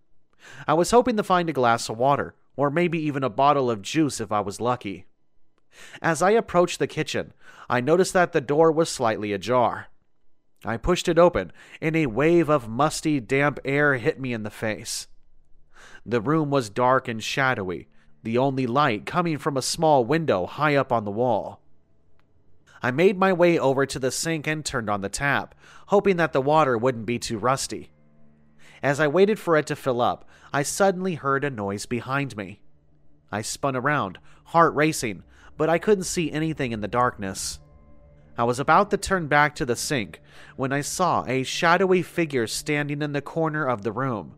I 0.66 0.74
was 0.74 0.90
hoping 0.90 1.16
to 1.16 1.22
find 1.22 1.48
a 1.48 1.52
glass 1.52 1.88
of 1.88 1.98
water, 1.98 2.34
or 2.56 2.70
maybe 2.70 2.98
even 2.98 3.24
a 3.24 3.30
bottle 3.30 3.70
of 3.70 3.82
juice 3.82 4.20
if 4.20 4.32
I 4.32 4.40
was 4.40 4.60
lucky. 4.60 5.06
As 6.00 6.22
I 6.22 6.30
approached 6.32 6.78
the 6.78 6.86
kitchen, 6.86 7.32
I 7.68 7.80
noticed 7.80 8.12
that 8.12 8.32
the 8.32 8.40
door 8.40 8.70
was 8.70 8.88
slightly 8.88 9.32
ajar. 9.32 9.88
I 10.64 10.76
pushed 10.76 11.08
it 11.08 11.18
open, 11.18 11.52
and 11.80 11.96
a 11.96 12.06
wave 12.06 12.48
of 12.48 12.68
musty, 12.68 13.18
damp 13.20 13.58
air 13.64 13.94
hit 13.94 14.20
me 14.20 14.32
in 14.32 14.42
the 14.42 14.50
face. 14.50 15.08
The 16.06 16.20
room 16.20 16.50
was 16.50 16.70
dark 16.70 17.08
and 17.08 17.22
shadowy, 17.22 17.88
the 18.22 18.38
only 18.38 18.66
light 18.66 19.06
coming 19.06 19.38
from 19.38 19.56
a 19.56 19.62
small 19.62 20.04
window 20.04 20.46
high 20.46 20.76
up 20.76 20.92
on 20.92 21.04
the 21.04 21.10
wall. 21.10 21.60
I 22.82 22.90
made 22.90 23.16
my 23.16 23.32
way 23.32 23.58
over 23.58 23.86
to 23.86 23.98
the 23.98 24.10
sink 24.10 24.46
and 24.46 24.64
turned 24.64 24.90
on 24.90 25.00
the 25.00 25.08
tap, 25.08 25.54
hoping 25.86 26.16
that 26.16 26.32
the 26.32 26.42
water 26.42 26.76
wouldn't 26.76 27.06
be 27.06 27.18
too 27.18 27.38
rusty. 27.38 27.90
As 28.82 28.98
I 28.98 29.06
waited 29.06 29.38
for 29.38 29.56
it 29.56 29.66
to 29.68 29.76
fill 29.76 30.00
up, 30.00 30.28
I 30.52 30.62
suddenly 30.64 31.14
heard 31.14 31.44
a 31.44 31.50
noise 31.50 31.86
behind 31.86 32.36
me. 32.36 32.60
I 33.30 33.42
spun 33.42 33.76
around, 33.76 34.18
heart 34.46 34.74
racing, 34.74 35.22
but 35.56 35.68
I 35.68 35.78
couldn't 35.78 36.04
see 36.04 36.32
anything 36.32 36.72
in 36.72 36.80
the 36.80 36.88
darkness. 36.88 37.60
I 38.36 38.44
was 38.44 38.58
about 38.58 38.90
to 38.90 38.96
turn 38.96 39.26
back 39.26 39.54
to 39.56 39.66
the 39.66 39.76
sink 39.76 40.20
when 40.56 40.72
I 40.72 40.80
saw 40.80 41.24
a 41.26 41.42
shadowy 41.42 42.02
figure 42.02 42.46
standing 42.46 43.02
in 43.02 43.12
the 43.12 43.20
corner 43.20 43.66
of 43.66 43.82
the 43.82 43.92
room. 43.92 44.34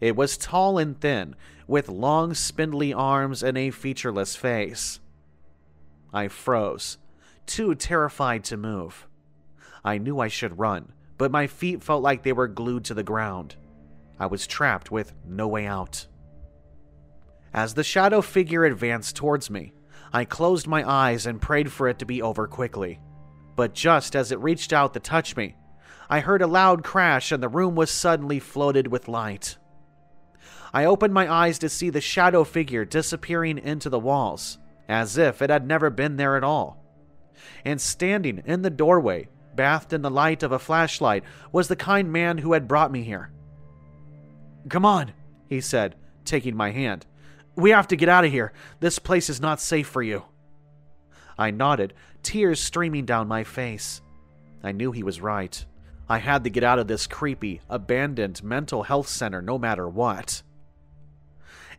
It 0.00 0.16
was 0.16 0.36
tall 0.36 0.78
and 0.78 1.00
thin, 1.00 1.36
with 1.68 1.88
long, 1.88 2.34
spindly 2.34 2.92
arms 2.92 3.42
and 3.42 3.56
a 3.56 3.70
featureless 3.70 4.34
face. 4.34 4.98
I 6.12 6.28
froze, 6.28 6.98
too 7.46 7.74
terrified 7.74 8.44
to 8.44 8.56
move. 8.56 9.06
I 9.84 9.98
knew 9.98 10.18
I 10.18 10.28
should 10.28 10.58
run, 10.58 10.92
but 11.18 11.30
my 11.30 11.46
feet 11.46 11.82
felt 11.82 12.02
like 12.02 12.24
they 12.24 12.32
were 12.32 12.48
glued 12.48 12.84
to 12.86 12.94
the 12.94 13.04
ground. 13.04 13.54
I 14.18 14.26
was 14.26 14.46
trapped 14.46 14.90
with 14.90 15.14
no 15.24 15.46
way 15.46 15.66
out. 15.66 16.06
As 17.54 17.74
the 17.74 17.84
shadow 17.84 18.20
figure 18.20 18.64
advanced 18.64 19.14
towards 19.16 19.50
me, 19.50 19.72
I 20.12 20.24
closed 20.24 20.66
my 20.66 20.88
eyes 20.88 21.26
and 21.26 21.40
prayed 21.40 21.72
for 21.72 21.88
it 21.88 21.98
to 22.00 22.04
be 22.04 22.20
over 22.20 22.46
quickly. 22.46 23.00
But 23.56 23.74
just 23.74 24.14
as 24.14 24.32
it 24.32 24.40
reached 24.40 24.72
out 24.72 24.94
to 24.94 25.00
touch 25.00 25.36
me, 25.36 25.56
I 26.08 26.20
heard 26.20 26.42
a 26.42 26.46
loud 26.46 26.84
crash 26.84 27.32
and 27.32 27.42
the 27.42 27.48
room 27.48 27.74
was 27.74 27.90
suddenly 27.90 28.38
flooded 28.38 28.88
with 28.88 29.08
light. 29.08 29.56
I 30.74 30.84
opened 30.84 31.14
my 31.14 31.30
eyes 31.32 31.58
to 31.60 31.68
see 31.68 31.90
the 31.90 32.00
shadow 32.00 32.44
figure 32.44 32.84
disappearing 32.84 33.58
into 33.58 33.90
the 33.90 33.98
walls, 33.98 34.58
as 34.88 35.16
if 35.18 35.40
it 35.40 35.50
had 35.50 35.66
never 35.66 35.90
been 35.90 36.16
there 36.16 36.36
at 36.36 36.44
all. 36.44 36.82
And 37.64 37.80
standing 37.80 38.42
in 38.46 38.62
the 38.62 38.70
doorway, 38.70 39.28
bathed 39.54 39.92
in 39.92 40.02
the 40.02 40.10
light 40.10 40.42
of 40.42 40.52
a 40.52 40.58
flashlight, 40.58 41.24
was 41.50 41.68
the 41.68 41.76
kind 41.76 42.12
man 42.12 42.38
who 42.38 42.52
had 42.52 42.68
brought 42.68 42.92
me 42.92 43.02
here. 43.02 43.30
Come 44.68 44.84
on, 44.86 45.12
he 45.48 45.60
said, 45.60 45.96
taking 46.24 46.56
my 46.56 46.70
hand. 46.70 47.06
We 47.54 47.70
have 47.70 47.88
to 47.88 47.96
get 47.96 48.08
out 48.08 48.24
of 48.24 48.30
here. 48.30 48.52
This 48.80 48.98
place 48.98 49.28
is 49.28 49.40
not 49.40 49.60
safe 49.60 49.86
for 49.86 50.02
you. 50.02 50.24
I 51.38 51.50
nodded, 51.50 51.94
tears 52.22 52.60
streaming 52.60 53.04
down 53.04 53.28
my 53.28 53.44
face. 53.44 54.00
I 54.62 54.72
knew 54.72 54.92
he 54.92 55.02
was 55.02 55.20
right. 55.20 55.64
I 56.08 56.18
had 56.18 56.44
to 56.44 56.50
get 56.50 56.64
out 56.64 56.78
of 56.78 56.88
this 56.88 57.06
creepy, 57.06 57.60
abandoned 57.68 58.42
mental 58.42 58.84
health 58.84 59.08
center 59.08 59.42
no 59.42 59.58
matter 59.58 59.88
what. 59.88 60.42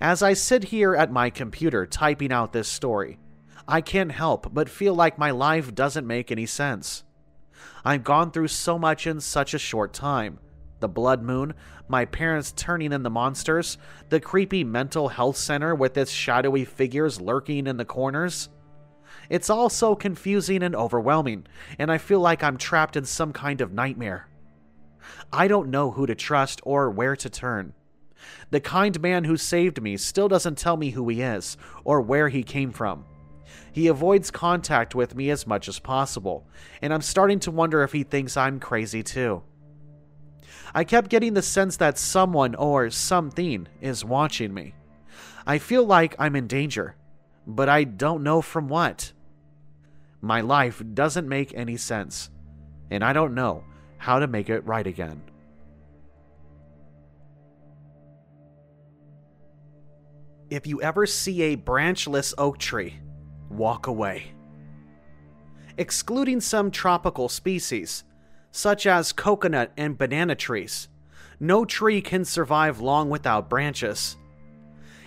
As 0.02 0.22
I 0.22 0.34
sit 0.34 0.66
here 0.66 0.96
at 0.96 1.12
my 1.12 1.30
computer 1.30 1.86
typing 1.86 2.32
out 2.32 2.52
this 2.52 2.68
story, 2.68 3.20
I 3.68 3.82
can't 3.82 4.12
help 4.12 4.54
but 4.54 4.70
feel 4.70 4.94
like 4.94 5.18
my 5.18 5.32
life 5.32 5.74
doesn't 5.74 6.06
make 6.06 6.32
any 6.32 6.46
sense. 6.46 7.04
I've 7.86 8.04
gone 8.04 8.32
through 8.32 8.50
so 8.50 8.78
much 8.78 9.08
in 9.08 9.22
such 9.22 9.54
a 9.54 9.60
short 9.60 9.94
time 9.94 10.40
the 10.84 10.90
blood 10.90 11.24
moon, 11.24 11.54
my 11.88 12.04
parents 12.04 12.52
turning 12.52 12.92
into 12.92 13.10
monsters, 13.10 13.78
the 14.10 14.20
creepy 14.20 14.66
mental 14.66 15.08
health 15.08 15.38
center 15.38 15.74
with 15.74 15.98
its 15.98 16.12
shadowy 16.12 16.66
figures 16.66 17.22
lurking 17.22 17.68
in 17.68 17.78
the 17.78 17.86
corners. 17.86 18.50
It's 19.30 19.50
all 19.50 19.70
so 19.70 19.96
confusing 19.96 20.62
and 20.62 20.76
overwhelming, 20.76 21.48
and 21.80 21.90
I 21.90 21.98
feel 21.98 22.20
like 22.20 22.44
I'm 22.44 22.58
trapped 22.58 22.98
in 22.98 23.06
some 23.06 23.32
kind 23.32 23.62
of 23.62 23.72
nightmare. 23.72 24.28
I 25.32 25.48
don't 25.48 25.72
know 25.72 25.92
who 25.92 26.06
to 26.06 26.16
trust 26.16 26.60
or 26.66 26.90
where 26.90 27.16
to 27.16 27.30
turn. 27.30 27.72
The 28.50 28.60
kind 28.60 29.02
man 29.02 29.24
who 29.24 29.38
saved 29.38 29.82
me 29.82 29.96
still 29.96 30.28
doesn't 30.28 30.58
tell 30.58 30.76
me 30.76 30.90
who 30.90 31.08
he 31.08 31.22
is 31.22 31.56
or 31.86 32.02
where 32.02 32.28
he 32.28 32.44
came 32.44 32.72
from. 32.72 33.06
He 33.72 33.88
avoids 33.88 34.32
contact 34.32 34.96
with 34.96 35.16
me 35.16 35.30
as 35.30 35.48
much 35.48 35.70
as 35.70 35.80
possible, 35.80 36.46
and 36.82 36.94
I'm 36.94 37.02
starting 37.02 37.40
to 37.40 37.52
wonder 37.52 37.84
if 37.84 37.94
he 37.94 38.04
thinks 38.04 38.36
I'm 38.36 38.60
crazy 38.60 39.02
too. 39.02 39.44
I 40.76 40.84
kept 40.84 41.10
getting 41.10 41.34
the 41.34 41.42
sense 41.42 41.78
that 41.78 41.98
someone 41.98 42.56
or 42.56 42.90
something 42.90 43.68
is 43.80 44.04
watching 44.04 44.54
me. 44.54 44.74
I 45.46 45.60
feel 45.60 45.86
like 45.86 46.16
I'm 46.18 46.36
in 46.36 46.48
danger, 46.48 46.96
but 47.46 47.70
I 47.70 47.84
don't 47.84 48.24
know 48.24 48.42
from 48.42 48.68
what. 48.68 49.14
My 50.22 50.42
life 50.42 50.82
doesn't 50.94 51.28
make 51.28 51.54
any 51.54 51.78
sense, 51.78 52.30
and 52.90 53.04
I 53.04 53.14
don't 53.14 53.36
know 53.36 53.66
how 53.98 54.20
to 54.20 54.28
make 54.28 54.50
it 54.50 54.66
right 54.66 54.88
again. 54.88 55.22
If 60.50 60.66
you 60.66 60.82
ever 60.82 61.06
see 61.06 61.42
a 61.42 61.56
branchless 61.56 62.34
oak 62.38 62.58
tree, 62.58 63.00
walk 63.50 63.88
away. 63.88 64.32
Excluding 65.78 66.40
some 66.42 66.70
tropical 66.72 67.28
species, 67.28 68.04
such 68.54 68.86
as 68.86 69.12
coconut 69.12 69.72
and 69.76 69.98
banana 69.98 70.36
trees, 70.36 70.88
no 71.40 71.66
tree 71.66 72.02
can 72.02 72.24
survive 72.24 72.80
long 72.80 73.10
without 73.10 73.50
branches. 73.50 74.16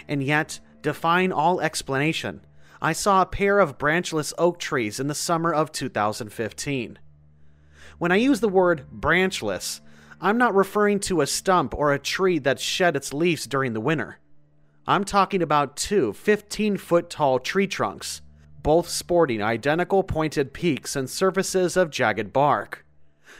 And 0.08 0.20
yet, 0.20 0.58
defying 0.82 1.32
all 1.32 1.60
explanation, 1.60 2.44
I 2.82 2.92
saw 2.92 3.22
a 3.22 3.26
pair 3.26 3.60
of 3.60 3.78
branchless 3.78 4.34
oak 4.36 4.58
trees 4.58 4.98
in 4.98 5.06
the 5.06 5.14
summer 5.14 5.54
of 5.54 5.70
2015. 5.70 6.98
When 7.98 8.12
I 8.12 8.16
use 8.16 8.40
the 8.40 8.48
word 8.48 8.86
branchless, 8.90 9.80
I'm 10.20 10.38
not 10.38 10.54
referring 10.54 10.98
to 11.00 11.20
a 11.20 11.26
stump 11.26 11.72
or 11.72 11.92
a 11.92 12.00
tree 12.00 12.40
that 12.40 12.58
shed 12.58 12.96
its 12.96 13.14
leaves 13.14 13.46
during 13.46 13.74
the 13.74 13.80
winter. 13.80 14.18
I'm 14.88 15.04
talking 15.04 15.40
about 15.40 15.76
two 15.76 16.12
15 16.12 16.78
foot 16.78 17.10
tall 17.10 17.38
tree 17.38 17.68
trunks, 17.68 18.22
both 18.60 18.88
sporting 18.88 19.40
identical 19.40 20.02
pointed 20.02 20.52
peaks 20.52 20.96
and 20.96 21.08
surfaces 21.08 21.76
of 21.76 21.90
jagged 21.90 22.32
bark. 22.32 22.85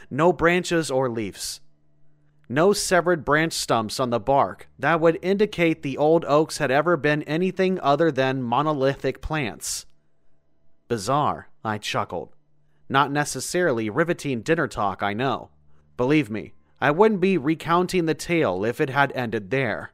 No 0.09 0.31
branches 0.31 0.89
or 0.89 1.09
leaves. 1.09 1.59
No 2.49 2.71
severed 2.71 3.25
branch 3.25 3.51
stumps 3.51 3.99
on 3.99 4.09
the 4.09 4.21
bark 4.21 4.69
that 4.79 5.01
would 5.01 5.19
indicate 5.21 5.83
the 5.83 5.97
old 5.97 6.23
oaks 6.25 6.59
had 6.59 6.71
ever 6.71 6.95
been 6.95 7.23
anything 7.23 7.77
other 7.81 8.09
than 8.09 8.41
monolithic 8.41 9.21
plants. 9.21 9.85
Bizarre, 10.87 11.49
I 11.65 11.77
chuckled. 11.77 12.29
Not 12.87 13.11
necessarily 13.11 13.89
riveting 13.89 14.43
dinner 14.43 14.67
talk, 14.69 15.03
I 15.03 15.11
know. 15.11 15.49
Believe 15.97 16.29
me, 16.29 16.53
I 16.79 16.91
wouldn't 16.91 17.19
be 17.19 17.37
recounting 17.37 18.05
the 18.05 18.13
tale 18.13 18.63
if 18.63 18.79
it 18.79 18.89
had 18.89 19.11
ended 19.11 19.49
there. 19.49 19.91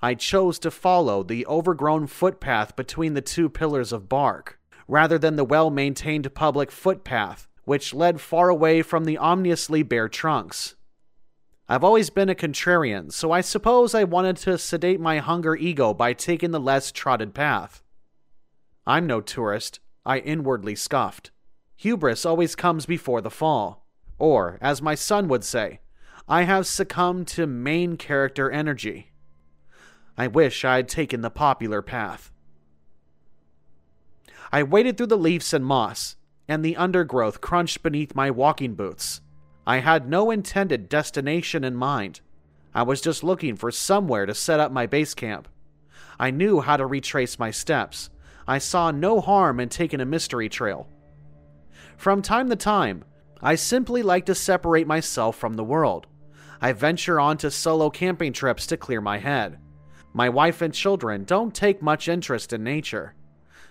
I 0.00 0.14
chose 0.14 0.58
to 0.60 0.70
follow 0.70 1.22
the 1.22 1.44
overgrown 1.46 2.06
footpath 2.06 2.76
between 2.76 3.12
the 3.12 3.20
two 3.20 3.50
pillars 3.50 3.92
of 3.92 4.08
bark, 4.08 4.58
rather 4.86 5.18
than 5.18 5.36
the 5.36 5.44
well 5.44 5.68
maintained 5.68 6.32
public 6.34 6.70
footpath 6.70 7.46
which 7.68 7.92
led 7.92 8.18
far 8.18 8.48
away 8.48 8.80
from 8.80 9.04
the 9.04 9.18
ominously 9.18 9.82
bare 9.82 10.08
trunks. 10.08 10.74
I've 11.68 11.84
always 11.84 12.08
been 12.08 12.30
a 12.30 12.34
contrarian, 12.34 13.12
so 13.12 13.30
I 13.30 13.42
suppose 13.42 13.94
I 13.94 14.04
wanted 14.04 14.38
to 14.38 14.56
sedate 14.56 14.98
my 14.98 15.18
hunger 15.18 15.54
ego 15.54 15.92
by 15.92 16.14
taking 16.14 16.50
the 16.50 16.58
less 16.58 16.90
trodden 16.90 17.30
path. 17.30 17.82
I'm 18.86 19.06
no 19.06 19.20
tourist, 19.20 19.80
I 20.06 20.20
inwardly 20.20 20.76
scoffed. 20.76 21.30
Hubris 21.76 22.24
always 22.24 22.56
comes 22.56 22.86
before 22.86 23.20
the 23.20 23.28
fall. 23.28 23.84
Or, 24.18 24.56
as 24.62 24.80
my 24.80 24.94
son 24.94 25.28
would 25.28 25.44
say, 25.44 25.80
I 26.26 26.44
have 26.44 26.66
succumbed 26.66 27.28
to 27.28 27.46
main 27.46 27.98
character 27.98 28.50
energy. 28.50 29.12
I 30.16 30.26
wish 30.26 30.64
I 30.64 30.76
had 30.76 30.88
taken 30.88 31.20
the 31.20 31.28
popular 31.28 31.82
path. 31.82 32.32
I 34.50 34.62
waded 34.62 34.96
through 34.96 35.08
the 35.08 35.18
leaves 35.18 35.52
and 35.52 35.66
moss, 35.66 36.16
and 36.48 36.64
the 36.64 36.76
undergrowth 36.76 37.40
crunched 37.40 37.82
beneath 37.82 38.14
my 38.14 38.30
walking 38.30 38.74
boots. 38.74 39.20
I 39.66 39.78
had 39.78 40.08
no 40.08 40.30
intended 40.30 40.88
destination 40.88 41.62
in 41.62 41.76
mind. 41.76 42.20
I 42.74 42.82
was 42.82 43.02
just 43.02 43.22
looking 43.22 43.54
for 43.54 43.70
somewhere 43.70 44.24
to 44.24 44.34
set 44.34 44.60
up 44.60 44.72
my 44.72 44.86
base 44.86 45.12
camp. 45.14 45.46
I 46.18 46.30
knew 46.30 46.60
how 46.60 46.78
to 46.78 46.86
retrace 46.86 47.38
my 47.38 47.50
steps. 47.50 48.08
I 48.46 48.58
saw 48.58 48.90
no 48.90 49.20
harm 49.20 49.60
in 49.60 49.68
taking 49.68 50.00
a 50.00 50.06
mystery 50.06 50.48
trail. 50.48 50.88
From 51.98 52.22
time 52.22 52.48
to 52.48 52.56
time, 52.56 53.04
I 53.42 53.54
simply 53.56 54.02
like 54.02 54.26
to 54.26 54.34
separate 54.34 54.86
myself 54.86 55.36
from 55.36 55.54
the 55.54 55.64
world. 55.64 56.06
I 56.60 56.72
venture 56.72 57.20
onto 57.20 57.50
solo 57.50 57.90
camping 57.90 58.32
trips 58.32 58.66
to 58.68 58.76
clear 58.76 59.00
my 59.00 59.18
head. 59.18 59.58
My 60.14 60.28
wife 60.28 60.62
and 60.62 60.72
children 60.72 61.24
don't 61.24 61.54
take 61.54 61.82
much 61.82 62.08
interest 62.08 62.52
in 62.52 62.64
nature, 62.64 63.14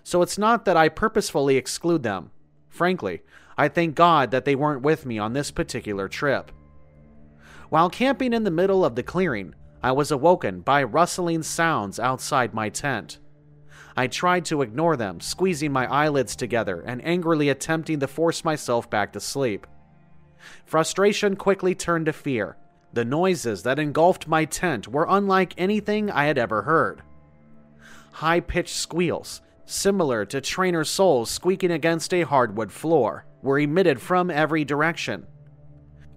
so 0.03 0.21
it's 0.21 0.37
not 0.37 0.65
that 0.65 0.77
I 0.77 0.89
purposefully 0.89 1.57
exclude 1.57 2.03
them. 2.03 2.31
Frankly, 2.77 3.23
I 3.57 3.69
thank 3.69 3.95
God 3.95 4.29
that 4.29 4.45
they 4.45 4.53
weren't 4.53 4.83
with 4.83 5.03
me 5.03 5.17
on 5.17 5.33
this 5.33 5.49
particular 5.49 6.07
trip. 6.07 6.51
While 7.69 7.89
camping 7.89 8.33
in 8.33 8.43
the 8.43 8.51
middle 8.51 8.85
of 8.85 8.93
the 8.93 9.01
clearing, 9.01 9.55
I 9.81 9.93
was 9.93 10.11
awoken 10.11 10.61
by 10.61 10.83
rustling 10.83 11.41
sounds 11.41 11.99
outside 11.99 12.53
my 12.53 12.69
tent. 12.69 13.17
I 13.95 14.05
tried 14.05 14.45
to 14.45 14.61
ignore 14.61 14.95
them, 14.95 15.19
squeezing 15.19 15.71
my 15.71 15.91
eyelids 15.91 16.35
together 16.35 16.81
and 16.81 17.03
angrily 17.03 17.49
attempting 17.49 17.99
to 17.99 18.07
force 18.07 18.45
myself 18.45 18.87
back 18.91 19.11
to 19.13 19.19
sleep. 19.19 19.65
Frustration 20.63 21.35
quickly 21.35 21.73
turned 21.73 22.05
to 22.05 22.13
fear 22.13 22.57
the 22.93 23.03
noises 23.03 23.63
that 23.63 23.79
engulfed 23.79 24.27
my 24.27 24.45
tent 24.45 24.87
were 24.87 25.07
unlike 25.09 25.55
anything 25.57 26.11
I 26.11 26.25
had 26.25 26.37
ever 26.37 26.61
heard. 26.61 27.01
High 28.11 28.39
pitched 28.39 28.75
squeals, 28.75 29.41
similar 29.67 30.25
to 30.25 30.41
trainer 30.41 30.83
soles 30.83 31.29
squeaking 31.29 31.71
against 31.71 32.13
a 32.13 32.23
hardwood 32.23 32.71
floor, 32.71 33.25
were 33.41 33.59
emitted 33.59 34.01
from 34.01 34.31
every 34.31 34.65
direction. 34.65 35.27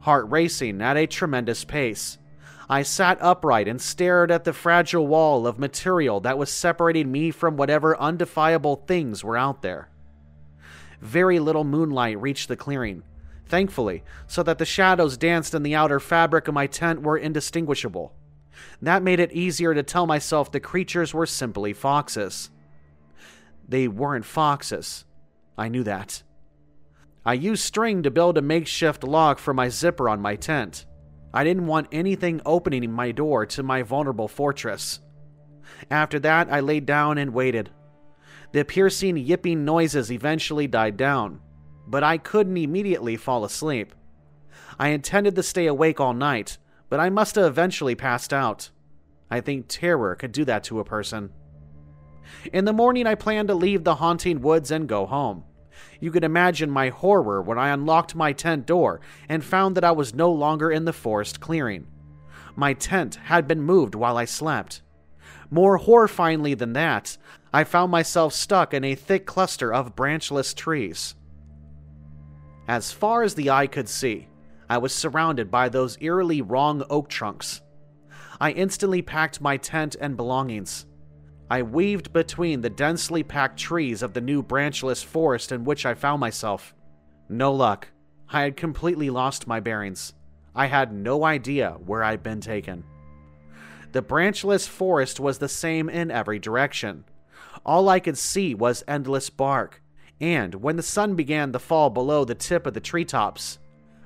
Heart 0.01 0.31
racing 0.31 0.81
at 0.81 0.97
a 0.97 1.07
tremendous 1.07 1.65
pace, 1.65 2.19
I 2.71 2.83
sat 2.83 3.21
upright 3.21 3.67
and 3.67 3.83
stared 3.83 4.31
at 4.31 4.45
the 4.45 4.53
fragile 4.53 5.09
wall 5.09 5.45
of 5.45 5.59
material 5.59 6.21
that 6.21 6.39
was 6.39 6.53
separating 6.53 7.11
me 7.11 7.33
from 7.33 7.57
whatever 7.57 7.97
undefiable 7.99 8.87
things 8.87 9.25
were 9.25 9.37
out 9.37 9.61
there. 9.61 9.91
Very 11.01 11.41
little 11.41 11.65
moonlight 11.65 12.21
reached 12.21 12.47
the 12.47 12.57
clearing, 12.57 13.03
thankfully, 13.47 14.05
so 14.29 14.45
that 14.45 14.59
the 14.59 14.65
shadows 14.65 15.17
danced 15.17 15.53
in 15.53 15.65
the 15.65 15.75
outer 15.75 15.99
fabric 15.99 16.47
of 16.47 16.55
my 16.55 16.69
tent 16.69 17.03
were 17.03 17.19
indistinguishable. 17.19 18.15
That 18.81 19.03
made 19.03 19.19
it 19.19 19.33
easier 19.33 19.75
to 19.75 19.83
tell 19.83 20.07
myself 20.07 20.53
the 20.53 20.61
creatures 20.61 21.13
were 21.13 21.27
simply 21.27 21.73
foxes. 21.73 22.51
They 23.71 23.87
weren't 23.87 24.25
foxes. 24.25 25.05
I 25.57 25.69
knew 25.69 25.85
that. 25.85 26.25
I 27.25 27.35
used 27.35 27.63
string 27.63 28.03
to 28.03 28.11
build 28.11 28.37
a 28.37 28.43
makeshift 28.43 29.05
lock 29.05 29.39
for 29.39 29.55
my 29.55 29.69
zipper 29.69 30.09
on 30.09 30.21
my 30.21 30.35
tent. 30.35 30.87
I 31.33 31.45
didn't 31.45 31.67
want 31.67 31.87
anything 31.93 32.41
opening 32.45 32.91
my 32.91 33.13
door 33.13 33.47
to 33.47 33.63
my 33.63 33.83
vulnerable 33.83 34.27
fortress. 34.27 34.99
After 35.89 36.19
that, 36.19 36.53
I 36.53 36.59
laid 36.59 36.85
down 36.85 37.17
and 37.17 37.33
waited. 37.33 37.71
The 38.51 38.65
piercing, 38.65 39.17
yipping 39.17 39.65
noises 39.65 40.11
eventually 40.11 40.67
died 40.67 40.97
down, 40.97 41.41
but 41.87 42.03
I 42.03 42.19
couldn't 42.19 42.57
immediately 42.57 43.17
fall 43.17 43.45
asleep. 43.45 43.95
I 44.81 44.89
intended 44.89 45.37
to 45.37 45.45
stay 45.45 45.67
awake 45.67 46.01
all 46.01 46.15
night, 46.15 46.59
but 46.89 46.99
I 46.99 47.09
must 47.09 47.37
have 47.37 47.45
eventually 47.45 47.95
passed 47.95 48.33
out. 48.33 48.71
I 49.31 49.41
think 49.41 49.67
terror 49.69 50.17
could 50.17 50.33
do 50.33 50.45
that 50.47 50.65
to 50.65 50.81
a 50.81 50.85
person. 50.85 51.31
In 52.53 52.65
the 52.65 52.73
morning, 52.73 53.07
I 53.07 53.15
planned 53.15 53.49
to 53.49 53.55
leave 53.55 53.85
the 53.85 53.97
haunting 53.97 54.41
woods 54.41 54.71
and 54.71 54.89
go 54.89 55.07
home. 55.07 55.45
You 56.01 56.11
can 56.11 56.25
imagine 56.25 56.71
my 56.71 56.89
horror 56.89 57.43
when 57.43 57.59
I 57.59 57.71
unlocked 57.71 58.15
my 58.15 58.33
tent 58.33 58.67
door 58.67 59.01
and 59.29 59.45
found 59.45 59.77
that 59.77 59.85
I 59.85 59.93
was 59.93 60.15
no 60.15 60.31
longer 60.31 60.71
in 60.71 60.85
the 60.85 60.93
forest 60.93 61.41
clearing. 61.41 61.87
My 62.57 62.73
tent 62.73 63.17
had 63.17 63.47
been 63.47 63.63
moved 63.63 63.95
while 63.95 64.17
I 64.17 64.25
slept. 64.25 64.83
More 65.51 65.79
horrifyingly 65.79 66.57
than 66.57 66.73
that, 66.75 67.17
I 67.53 67.65
found 67.65 67.91
myself 67.91 68.33
stuck 68.33 68.73
in 68.73 68.85
a 68.85 68.95
thick 68.95 69.27
cluster 69.27 69.73
of 69.73 69.97
branchless 69.97 70.55
trees. 70.55 71.15
As 72.69 72.93
far 72.93 73.23
as 73.23 73.35
the 73.35 73.51
eye 73.51 73.67
could 73.67 73.89
see, 73.89 74.29
I 74.69 74.79
was 74.79 74.95
surrounded 74.95 75.51
by 75.51 75.69
those 75.69 75.99
eerily 76.01 76.41
wrong 76.41 76.85
oak 76.89 77.09
trunks. 77.09 77.61
I 78.41 78.53
instantly 78.53 79.03
packed 79.03 79.41
my 79.41 79.57
tent 79.57 79.97
and 80.01 80.17
belongings. 80.17 80.87
I 81.51 81.63
weaved 81.63 82.13
between 82.13 82.61
the 82.61 82.71
densely 82.71 83.25
packed 83.25 83.59
trees 83.59 84.03
of 84.03 84.13
the 84.15 84.21
new 84.21 84.41
branchless 84.41 85.03
forest 85.03 85.51
in 85.51 85.65
which 85.65 85.85
I 85.85 85.95
found 85.95 86.21
myself. 86.21 86.73
No 87.29 87.53
luck. 87.53 87.89
I 88.29 88.43
had 88.43 88.57
completely 88.57 89.11
lost 89.11 89.49
my 89.49 89.59
bearings. 89.59 90.15
I 90.55 90.67
had 90.67 90.93
no 90.93 91.25
idea 91.25 91.77
where 91.85 92.05
I'd 92.05 92.23
been 92.23 92.41
taken. 92.41 92.85
The 93.91 94.01
branchless 94.03 94.69
forest 94.69 95.19
was 95.19 95.39
the 95.39 95.49
same 95.49 95.89
in 95.89 96.13
every 96.13 96.39
direction. 96.39 97.05
All 97.67 97.89
I 97.89 97.99
could 97.99 98.17
see 98.17 98.55
was 98.55 98.85
endless 98.87 99.29
bark, 99.29 99.83
and 100.21 100.55
when 100.55 100.77
the 100.77 100.83
sun 100.85 101.17
began 101.17 101.51
to 101.53 101.59
fall 101.59 101.91
below 101.91 102.25
the 102.25 102.37
tip 102.37 102.65
of 102.65 102.75
the 102.75 102.81
treetops, 102.81 103.59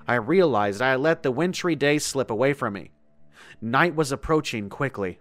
I 0.06 0.14
realized 0.14 0.80
I 0.80 0.92
had 0.92 1.00
let 1.00 1.22
the 1.22 1.30
wintry 1.30 1.76
day 1.76 1.98
slip 1.98 2.30
away 2.30 2.54
from 2.54 2.72
me. 2.72 2.92
Night 3.60 3.94
was 3.94 4.12
approaching 4.12 4.70
quickly. 4.70 5.18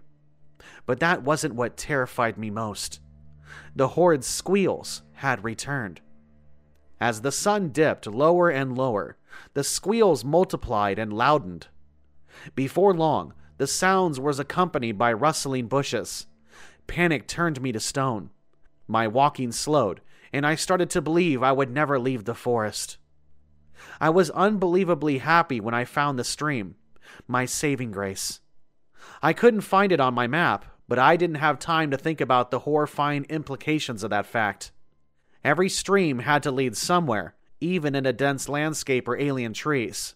But 0.86 1.00
that 1.00 1.22
wasn't 1.22 1.54
what 1.54 1.76
terrified 1.76 2.38
me 2.38 2.50
most. 2.50 3.00
The 3.74 3.88
horrid 3.88 4.24
squeals 4.24 5.02
had 5.14 5.44
returned. 5.44 6.00
As 7.00 7.20
the 7.20 7.32
sun 7.32 7.70
dipped 7.70 8.06
lower 8.06 8.48
and 8.48 8.76
lower, 8.76 9.16
the 9.54 9.64
squeals 9.64 10.24
multiplied 10.24 10.98
and 10.98 11.12
loudened. 11.12 11.68
Before 12.54 12.94
long, 12.94 13.34
the 13.58 13.66
sounds 13.66 14.18
was 14.18 14.38
accompanied 14.38 14.98
by 14.98 15.12
rustling 15.12 15.66
bushes. 15.66 16.26
Panic 16.86 17.26
turned 17.26 17.60
me 17.60 17.72
to 17.72 17.80
stone. 17.80 18.30
My 18.86 19.06
walking 19.06 19.52
slowed, 19.52 20.00
and 20.32 20.46
I 20.46 20.54
started 20.54 20.90
to 20.90 21.02
believe 21.02 21.42
I 21.42 21.52
would 21.52 21.70
never 21.70 21.98
leave 21.98 22.24
the 22.24 22.34
forest. 22.34 22.98
I 24.00 24.10
was 24.10 24.30
unbelievably 24.30 25.18
happy 25.18 25.60
when 25.60 25.74
I 25.74 25.84
found 25.84 26.18
the 26.18 26.24
stream, 26.24 26.76
my 27.26 27.44
saving 27.44 27.92
grace. 27.92 28.40
I 29.22 29.32
couldn't 29.32 29.62
find 29.62 29.92
it 29.92 30.00
on 30.00 30.14
my 30.14 30.26
map, 30.26 30.64
but 30.88 30.98
I 30.98 31.16
didn't 31.16 31.36
have 31.36 31.58
time 31.58 31.90
to 31.90 31.96
think 31.96 32.20
about 32.20 32.50
the 32.50 32.60
horrifying 32.60 33.24
implications 33.24 34.04
of 34.04 34.10
that 34.10 34.26
fact. 34.26 34.70
Every 35.42 35.68
stream 35.68 36.20
had 36.20 36.42
to 36.44 36.50
lead 36.50 36.76
somewhere, 36.76 37.34
even 37.60 37.94
in 37.94 38.06
a 38.06 38.12
dense 38.12 38.48
landscape 38.48 39.08
or 39.08 39.18
alien 39.18 39.52
trees. 39.52 40.14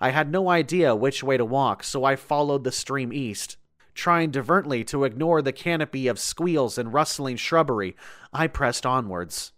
I 0.00 0.10
had 0.10 0.30
no 0.30 0.48
idea 0.48 0.94
which 0.94 1.22
way 1.22 1.36
to 1.36 1.44
walk, 1.44 1.84
so 1.84 2.04
I 2.04 2.16
followed 2.16 2.64
the 2.64 2.72
stream 2.72 3.12
east. 3.12 3.56
Trying 3.94 4.30
divertly 4.30 4.84
to 4.84 5.04
ignore 5.04 5.40
the 5.40 5.52
canopy 5.52 6.06
of 6.06 6.18
squeals 6.18 6.76
and 6.76 6.92
rustling 6.92 7.36
shrubbery, 7.36 7.96
I 8.32 8.46
pressed 8.46 8.84
onwards. 8.84 9.52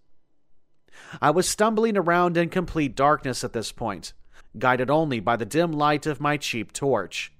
I 1.21 1.31
was 1.31 1.49
stumbling 1.49 1.97
around 1.97 2.37
in 2.37 2.49
complete 2.49 2.95
darkness 2.95 3.43
at 3.43 3.53
this 3.53 3.73
point, 3.73 4.13
guided 4.59 4.91
only 4.91 5.19
by 5.19 5.37
the 5.37 5.45
dim 5.45 5.73
light 5.73 6.07
of 6.07 6.21
my 6.21 6.37
cheap 6.37 6.73
torch. 6.73 7.33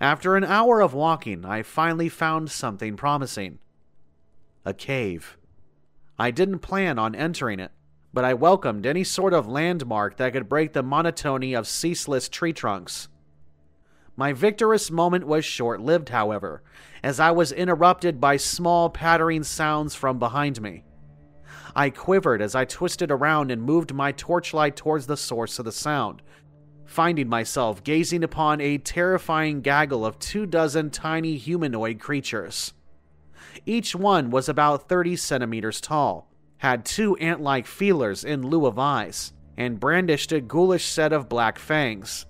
After 0.00 0.36
an 0.36 0.44
hour 0.44 0.80
of 0.80 0.92
walking, 0.92 1.44
I 1.44 1.62
finally 1.62 2.08
found 2.08 2.50
something 2.50 2.96
promising 2.96 3.58
a 4.64 4.74
cave. 4.74 5.36
I 6.18 6.30
didn't 6.30 6.60
plan 6.60 6.98
on 6.98 7.14
entering 7.14 7.60
it, 7.60 7.70
but 8.12 8.24
I 8.24 8.34
welcomed 8.34 8.86
any 8.86 9.04
sort 9.04 9.34
of 9.34 9.46
landmark 9.46 10.16
that 10.16 10.32
could 10.32 10.48
break 10.48 10.72
the 10.72 10.82
monotony 10.82 11.54
of 11.54 11.68
ceaseless 11.68 12.28
tree 12.28 12.52
trunks. 12.52 13.08
My 14.16 14.32
victorious 14.32 14.90
moment 14.90 15.26
was 15.26 15.44
short 15.44 15.80
lived, 15.80 16.08
however, 16.08 16.62
as 17.02 17.18
I 17.18 17.32
was 17.32 17.52
interrupted 17.52 18.20
by 18.20 18.36
small 18.36 18.88
pattering 18.88 19.42
sounds 19.42 19.94
from 19.94 20.18
behind 20.18 20.62
me. 20.62 20.84
I 21.76 21.90
quivered 21.90 22.40
as 22.40 22.54
I 22.54 22.64
twisted 22.64 23.10
around 23.10 23.50
and 23.50 23.60
moved 23.60 23.92
my 23.92 24.12
torchlight 24.12 24.76
towards 24.76 25.06
the 25.06 25.16
source 25.16 25.58
of 25.58 25.64
the 25.64 25.72
sound, 25.72 26.22
finding 26.94 27.28
myself 27.28 27.82
gazing 27.82 28.22
upon 28.22 28.60
a 28.60 28.78
terrifying 28.78 29.60
gaggle 29.60 30.06
of 30.06 30.16
two 30.20 30.46
dozen 30.46 30.88
tiny 30.90 31.36
humanoid 31.36 31.98
creatures. 31.98 32.72
Each 33.66 33.96
one 33.96 34.30
was 34.30 34.48
about 34.48 34.88
30 34.88 35.16
centimeters 35.16 35.80
tall, 35.80 36.30
had 36.58 36.84
two 36.84 37.16
ant 37.16 37.40
like 37.40 37.66
feelers 37.66 38.22
in 38.22 38.46
lieu 38.46 38.64
of 38.64 38.78
eyes, 38.78 39.32
and 39.56 39.80
brandished 39.80 40.30
a 40.30 40.40
ghoulish 40.40 40.84
set 40.84 41.12
of 41.12 41.28
black 41.28 41.58
fangs. 41.58 42.26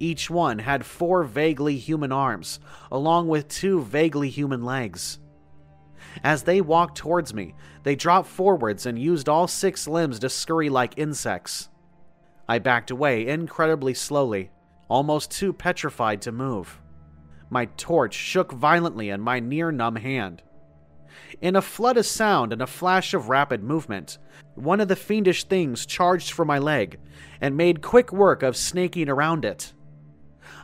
Each 0.00 0.28
one 0.28 0.58
had 0.58 0.84
four 0.84 1.22
vaguely 1.22 1.76
human 1.76 2.10
arms, 2.10 2.58
along 2.90 3.28
with 3.28 3.46
two 3.46 3.82
vaguely 3.82 4.28
human 4.28 4.64
legs. 4.64 5.20
As 6.24 6.42
they 6.42 6.60
walked 6.60 6.96
towards 6.96 7.32
me, 7.32 7.54
they 7.84 7.94
dropped 7.94 8.28
forwards 8.28 8.86
and 8.86 8.98
used 8.98 9.28
all 9.28 9.46
six 9.46 9.86
limbs 9.86 10.18
to 10.18 10.28
scurry 10.28 10.68
like 10.68 10.98
insects. 10.98 11.68
I 12.48 12.58
backed 12.58 12.90
away 12.90 13.26
incredibly 13.26 13.94
slowly, 13.94 14.50
almost 14.88 15.30
too 15.30 15.52
petrified 15.52 16.22
to 16.22 16.32
move. 16.32 16.80
My 17.50 17.66
torch 17.76 18.14
shook 18.14 18.52
violently 18.52 19.10
in 19.10 19.20
my 19.20 19.40
near 19.40 19.70
numb 19.70 19.96
hand. 19.96 20.42
In 21.40 21.56
a 21.56 21.62
flood 21.62 21.96
of 21.96 22.06
sound 22.06 22.52
and 22.52 22.62
a 22.62 22.66
flash 22.66 23.12
of 23.12 23.28
rapid 23.28 23.62
movement, 23.62 24.18
one 24.54 24.80
of 24.80 24.88
the 24.88 24.96
fiendish 24.96 25.44
things 25.44 25.86
charged 25.86 26.32
for 26.32 26.44
my 26.44 26.58
leg 26.58 26.98
and 27.40 27.56
made 27.56 27.82
quick 27.82 28.12
work 28.12 28.42
of 28.42 28.56
snaking 28.56 29.08
around 29.08 29.44
it. 29.44 29.72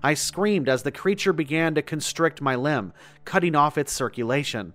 I 0.03 0.15
screamed 0.15 0.69
as 0.69 0.83
the 0.83 0.93
creature 0.93 1.33
began 1.33 1.75
to 1.75 1.83
constrict 1.83 2.41
my 2.41 2.55
limb, 2.55 2.93
cutting 3.25 3.55
off 3.55 3.79
its 3.79 3.93
circulation. 3.93 4.75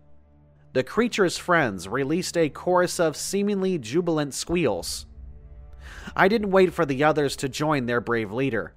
The 0.74 0.84
creature's 0.84 1.38
friends 1.38 1.88
released 1.88 2.38
a 2.38 2.50
chorus 2.50 3.00
of 3.00 3.18
seemingly 3.18 3.78
jubilant 3.78 4.34
squeals. 4.34 5.08
I 6.16 6.28
didn't 6.28 6.52
wait 6.52 6.74
for 6.74 6.86
the 6.86 7.04
others 7.04 7.36
to 7.38 7.50
join 7.50 7.86
their 7.86 8.02
brave 8.02 8.32
leader. 8.32 8.74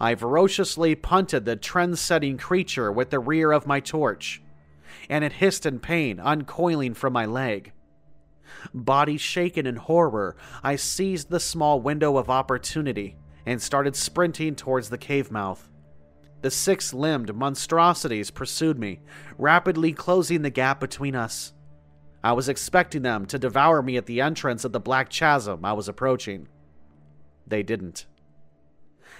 I 0.00 0.14
ferociously 0.14 0.94
punted 0.94 1.44
the 1.44 1.56
trend 1.56 1.98
setting 1.98 2.38
creature 2.38 2.90
with 2.90 3.10
the 3.10 3.18
rear 3.18 3.52
of 3.52 3.66
my 3.66 3.80
torch, 3.80 4.42
and 5.08 5.22
it 5.24 5.32
hissed 5.34 5.66
in 5.66 5.78
pain, 5.78 6.18
uncoiling 6.18 6.94
from 6.94 7.12
my 7.12 7.26
leg. 7.26 7.72
Body 8.72 9.16
shaken 9.16 9.66
in 9.66 9.76
horror, 9.76 10.36
I 10.62 10.76
seized 10.76 11.30
the 11.30 11.40
small 11.40 11.80
window 11.80 12.16
of 12.16 12.30
opportunity 12.30 13.16
and 13.46 13.60
started 13.60 13.94
sprinting 13.94 14.54
towards 14.54 14.88
the 14.88 14.98
cave 14.98 15.30
mouth. 15.30 15.68
The 16.42 16.50
six 16.50 16.94
limbed 16.94 17.34
monstrosities 17.34 18.30
pursued 18.30 18.78
me, 18.78 19.00
rapidly 19.36 19.92
closing 19.92 20.42
the 20.42 20.50
gap 20.50 20.80
between 20.80 21.14
us. 21.14 21.52
I 22.22 22.32
was 22.32 22.48
expecting 22.48 23.02
them 23.02 23.26
to 23.26 23.38
devour 23.38 23.82
me 23.82 23.96
at 23.96 24.06
the 24.06 24.20
entrance 24.20 24.64
of 24.64 24.72
the 24.72 24.80
black 24.80 25.08
chasm 25.08 25.64
I 25.64 25.72
was 25.72 25.88
approaching. 25.88 26.48
They 27.46 27.62
didn't. 27.62 28.06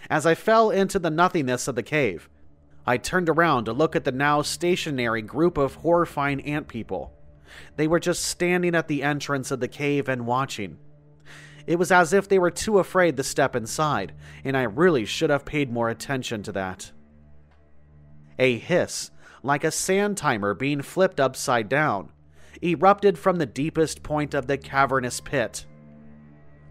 As 0.08 0.26
I 0.26 0.34
fell 0.34 0.70
into 0.70 0.98
the 0.98 1.10
nothingness 1.10 1.68
of 1.68 1.74
the 1.74 1.82
cave, 1.82 2.28
I 2.86 2.96
turned 2.96 3.28
around 3.28 3.64
to 3.64 3.72
look 3.72 3.94
at 3.94 4.04
the 4.04 4.12
now 4.12 4.42
stationary 4.42 5.22
group 5.22 5.56
of 5.56 5.76
horrifying 5.76 6.40
ant 6.42 6.68
people. 6.68 7.12
They 7.76 7.86
were 7.86 8.00
just 8.00 8.24
standing 8.24 8.74
at 8.74 8.88
the 8.88 9.02
entrance 9.02 9.50
of 9.50 9.60
the 9.60 9.68
cave 9.68 10.08
and 10.08 10.26
watching. 10.26 10.78
It 11.66 11.78
was 11.78 11.92
as 11.92 12.12
if 12.12 12.28
they 12.28 12.38
were 12.38 12.50
too 12.50 12.78
afraid 12.78 13.16
to 13.16 13.22
step 13.22 13.54
inside, 13.54 14.12
and 14.44 14.56
I 14.56 14.62
really 14.62 15.04
should 15.04 15.30
have 15.30 15.44
paid 15.44 15.72
more 15.72 15.88
attention 15.88 16.42
to 16.44 16.52
that. 16.52 16.92
A 18.38 18.58
hiss, 18.58 19.10
like 19.42 19.64
a 19.64 19.70
sand 19.70 20.16
timer 20.16 20.54
being 20.54 20.82
flipped 20.82 21.20
upside 21.20 21.68
down, 21.68 22.10
erupted 22.62 23.18
from 23.18 23.36
the 23.36 23.46
deepest 23.46 24.02
point 24.02 24.34
of 24.34 24.46
the 24.46 24.58
cavernous 24.58 25.20
pit. 25.20 25.66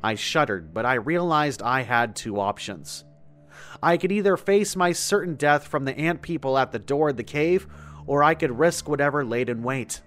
I 0.04 0.16
shuddered, 0.16 0.74
but 0.74 0.86
I 0.86 0.96
realized 0.96 1.62
I 1.62 1.82
had 1.82 2.16
two 2.16 2.40
options. 2.40 3.04
I 3.82 3.98
could 3.98 4.12
either 4.12 4.38
face 4.38 4.76
my 4.76 4.92
certain 4.92 5.36
death 5.36 5.68
from 5.68 5.86
the 5.86 5.98
ant 5.98 6.22
people 6.22 6.58
at 6.58 6.72
the 6.72 6.80
door 6.80 7.10
of 7.10 7.18
the 7.18 7.24
cave, 7.24 7.68
or 8.06 8.24
I 8.24 8.34
could 8.34 8.58
risk 8.58 8.88
whatever 8.88 9.26
laid 9.26 9.50
in 9.50 9.64
wait. 9.64 10.02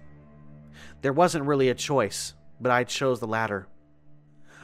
There 1.01 1.13
wasn't 1.13 1.45
really 1.45 1.69
a 1.69 1.75
choice, 1.75 2.33
but 2.59 2.71
I 2.71 2.83
chose 2.83 3.19
the 3.19 3.27
latter. 3.27 3.67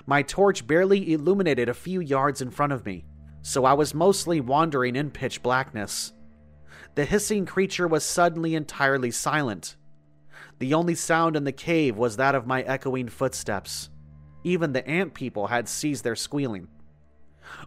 My 0.05 0.23
torch 0.23 0.65
barely 0.65 1.13
illuminated 1.13 1.69
a 1.69 1.73
few 1.73 1.99
yards 1.99 2.41
in 2.41 2.49
front 2.49 2.73
of 2.73 2.85
me, 2.85 3.05
so 3.41 3.65
I 3.65 3.73
was 3.73 3.93
mostly 3.93 4.41
wandering 4.41 4.95
in 4.95 5.11
pitch 5.11 5.43
blackness. 5.43 6.13
The 6.95 7.05
hissing 7.05 7.45
creature 7.45 7.87
was 7.87 8.03
suddenly 8.03 8.55
entirely 8.55 9.11
silent. 9.11 9.75
The 10.59 10.73
only 10.73 10.95
sound 10.95 11.35
in 11.35 11.45
the 11.45 11.51
cave 11.51 11.97
was 11.97 12.17
that 12.17 12.35
of 12.35 12.45
my 12.45 12.61
echoing 12.63 13.07
footsteps. 13.07 13.89
Even 14.43 14.73
the 14.73 14.87
ant 14.87 15.13
people 15.13 15.47
had 15.47 15.67
ceased 15.67 16.03
their 16.03 16.15
squealing. 16.15 16.67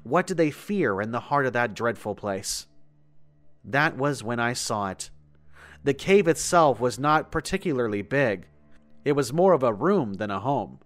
What 0.02 0.26
did 0.26 0.36
they 0.36 0.50
fear 0.50 1.00
in 1.00 1.10
the 1.10 1.20
heart 1.20 1.46
of 1.46 1.54
that 1.54 1.74
dreadful 1.74 2.14
place? 2.14 2.66
That 3.64 3.96
was 3.96 4.22
when 4.22 4.38
I 4.38 4.52
saw 4.52 4.90
it. 4.90 5.10
The 5.84 5.94
cave 5.94 6.28
itself 6.28 6.80
was 6.80 6.98
not 6.98 7.32
particularly 7.32 8.02
big. 8.02 8.46
It 9.04 9.12
was 9.12 9.32
more 9.32 9.52
of 9.52 9.62
a 9.62 9.72
room 9.72 10.14
than 10.14 10.30
a 10.30 10.40
home. 10.40 10.78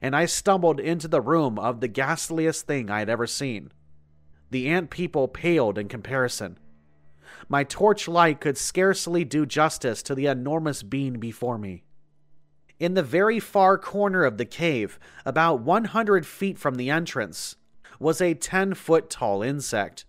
And 0.00 0.16
I 0.16 0.26
stumbled 0.26 0.80
into 0.80 1.08
the 1.08 1.20
room 1.20 1.58
of 1.58 1.80
the 1.80 1.88
ghastliest 1.88 2.66
thing 2.66 2.90
I 2.90 3.00
had 3.00 3.08
ever 3.08 3.26
seen. 3.26 3.72
The 4.50 4.68
ant 4.68 4.90
people 4.90 5.28
paled 5.28 5.78
in 5.78 5.88
comparison. 5.88 6.58
My 7.48 7.64
torch 7.64 8.08
light 8.08 8.40
could 8.40 8.58
scarcely 8.58 9.24
do 9.24 9.46
justice 9.46 10.02
to 10.04 10.14
the 10.14 10.26
enormous 10.26 10.82
being 10.82 11.14
before 11.14 11.58
me. 11.58 11.84
In 12.78 12.94
the 12.94 13.02
very 13.02 13.38
far 13.38 13.78
corner 13.78 14.24
of 14.24 14.38
the 14.38 14.44
cave, 14.44 14.98
about 15.24 15.60
100 15.60 16.26
feet 16.26 16.58
from 16.58 16.74
the 16.74 16.90
entrance, 16.90 17.56
was 17.98 18.20
a 18.20 18.34
10 18.34 18.74
foot 18.74 19.08
tall 19.08 19.42
insect. 19.42 20.04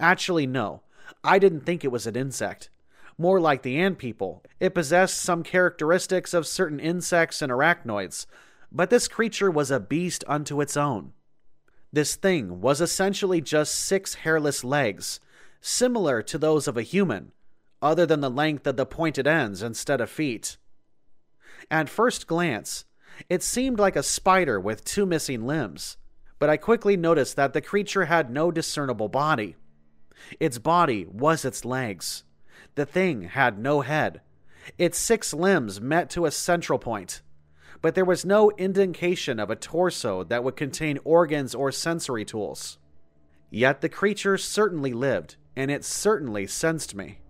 Actually, 0.00 0.46
no, 0.46 0.82
I 1.22 1.38
didn't 1.38 1.64
think 1.64 1.84
it 1.84 1.92
was 1.92 2.06
an 2.06 2.16
insect. 2.16 2.70
More 3.18 3.40
like 3.40 3.62
the 3.62 3.78
ant 3.78 3.98
people, 3.98 4.42
it 4.58 4.74
possessed 4.74 5.18
some 5.18 5.42
characteristics 5.42 6.34
of 6.34 6.46
certain 6.46 6.80
insects 6.80 7.40
and 7.40 7.52
arachnoids, 7.52 8.26
but 8.72 8.90
this 8.90 9.06
creature 9.06 9.50
was 9.50 9.70
a 9.70 9.78
beast 9.78 10.24
unto 10.26 10.60
its 10.60 10.76
own. 10.76 11.12
This 11.92 12.16
thing 12.16 12.60
was 12.60 12.80
essentially 12.80 13.40
just 13.40 13.74
six 13.74 14.14
hairless 14.14 14.64
legs, 14.64 15.20
similar 15.62 16.20
to 16.20 16.36
those 16.36 16.68
of 16.68 16.76
a 16.76 16.82
human, 16.82 17.32
other 17.80 18.04
than 18.04 18.20
the 18.20 18.30
length 18.30 18.66
of 18.66 18.76
the 18.76 18.84
pointed 18.84 19.26
ends 19.26 19.62
instead 19.62 20.00
of 20.00 20.10
feet. 20.10 20.58
At 21.70 21.88
first 21.88 22.26
glance, 22.26 22.84
it 23.30 23.42
seemed 23.42 23.78
like 23.78 23.96
a 23.96 24.02
spider 24.02 24.60
with 24.60 24.84
two 24.84 25.06
missing 25.06 25.46
limbs, 25.46 25.96
but 26.38 26.50
I 26.50 26.56
quickly 26.56 26.96
noticed 26.96 27.36
that 27.36 27.52
the 27.52 27.60
creature 27.60 28.06
had 28.06 28.30
no 28.30 28.50
discernible 28.50 29.08
body. 29.08 29.56
Its 30.40 30.58
body 30.58 31.06
was 31.06 31.44
its 31.44 31.64
legs. 31.64 32.24
The 32.74 32.84
thing 32.84 33.22
had 33.22 33.58
no 33.58 33.82
head. 33.82 34.20
Its 34.78 34.98
six 34.98 35.32
limbs 35.32 35.80
met 35.80 36.10
to 36.10 36.26
a 36.26 36.30
central 36.30 36.78
point, 36.78 37.22
but 37.80 37.94
there 37.94 38.04
was 38.04 38.24
no 38.24 38.50
indication 38.52 39.38
of 39.38 39.50
a 39.50 39.56
torso 39.56 40.24
that 40.24 40.42
would 40.42 40.56
contain 40.56 40.98
organs 41.04 41.54
or 41.54 41.70
sensory 41.70 42.24
tools. 42.24 42.78
Yet 43.50 43.80
the 43.80 43.88
creature 43.88 44.38
certainly 44.38 44.92
lived, 44.92 45.36
and 45.56 45.70
it 45.70 45.84
certainly 45.84 46.46
sensed 46.46 46.94
me. 46.94 47.20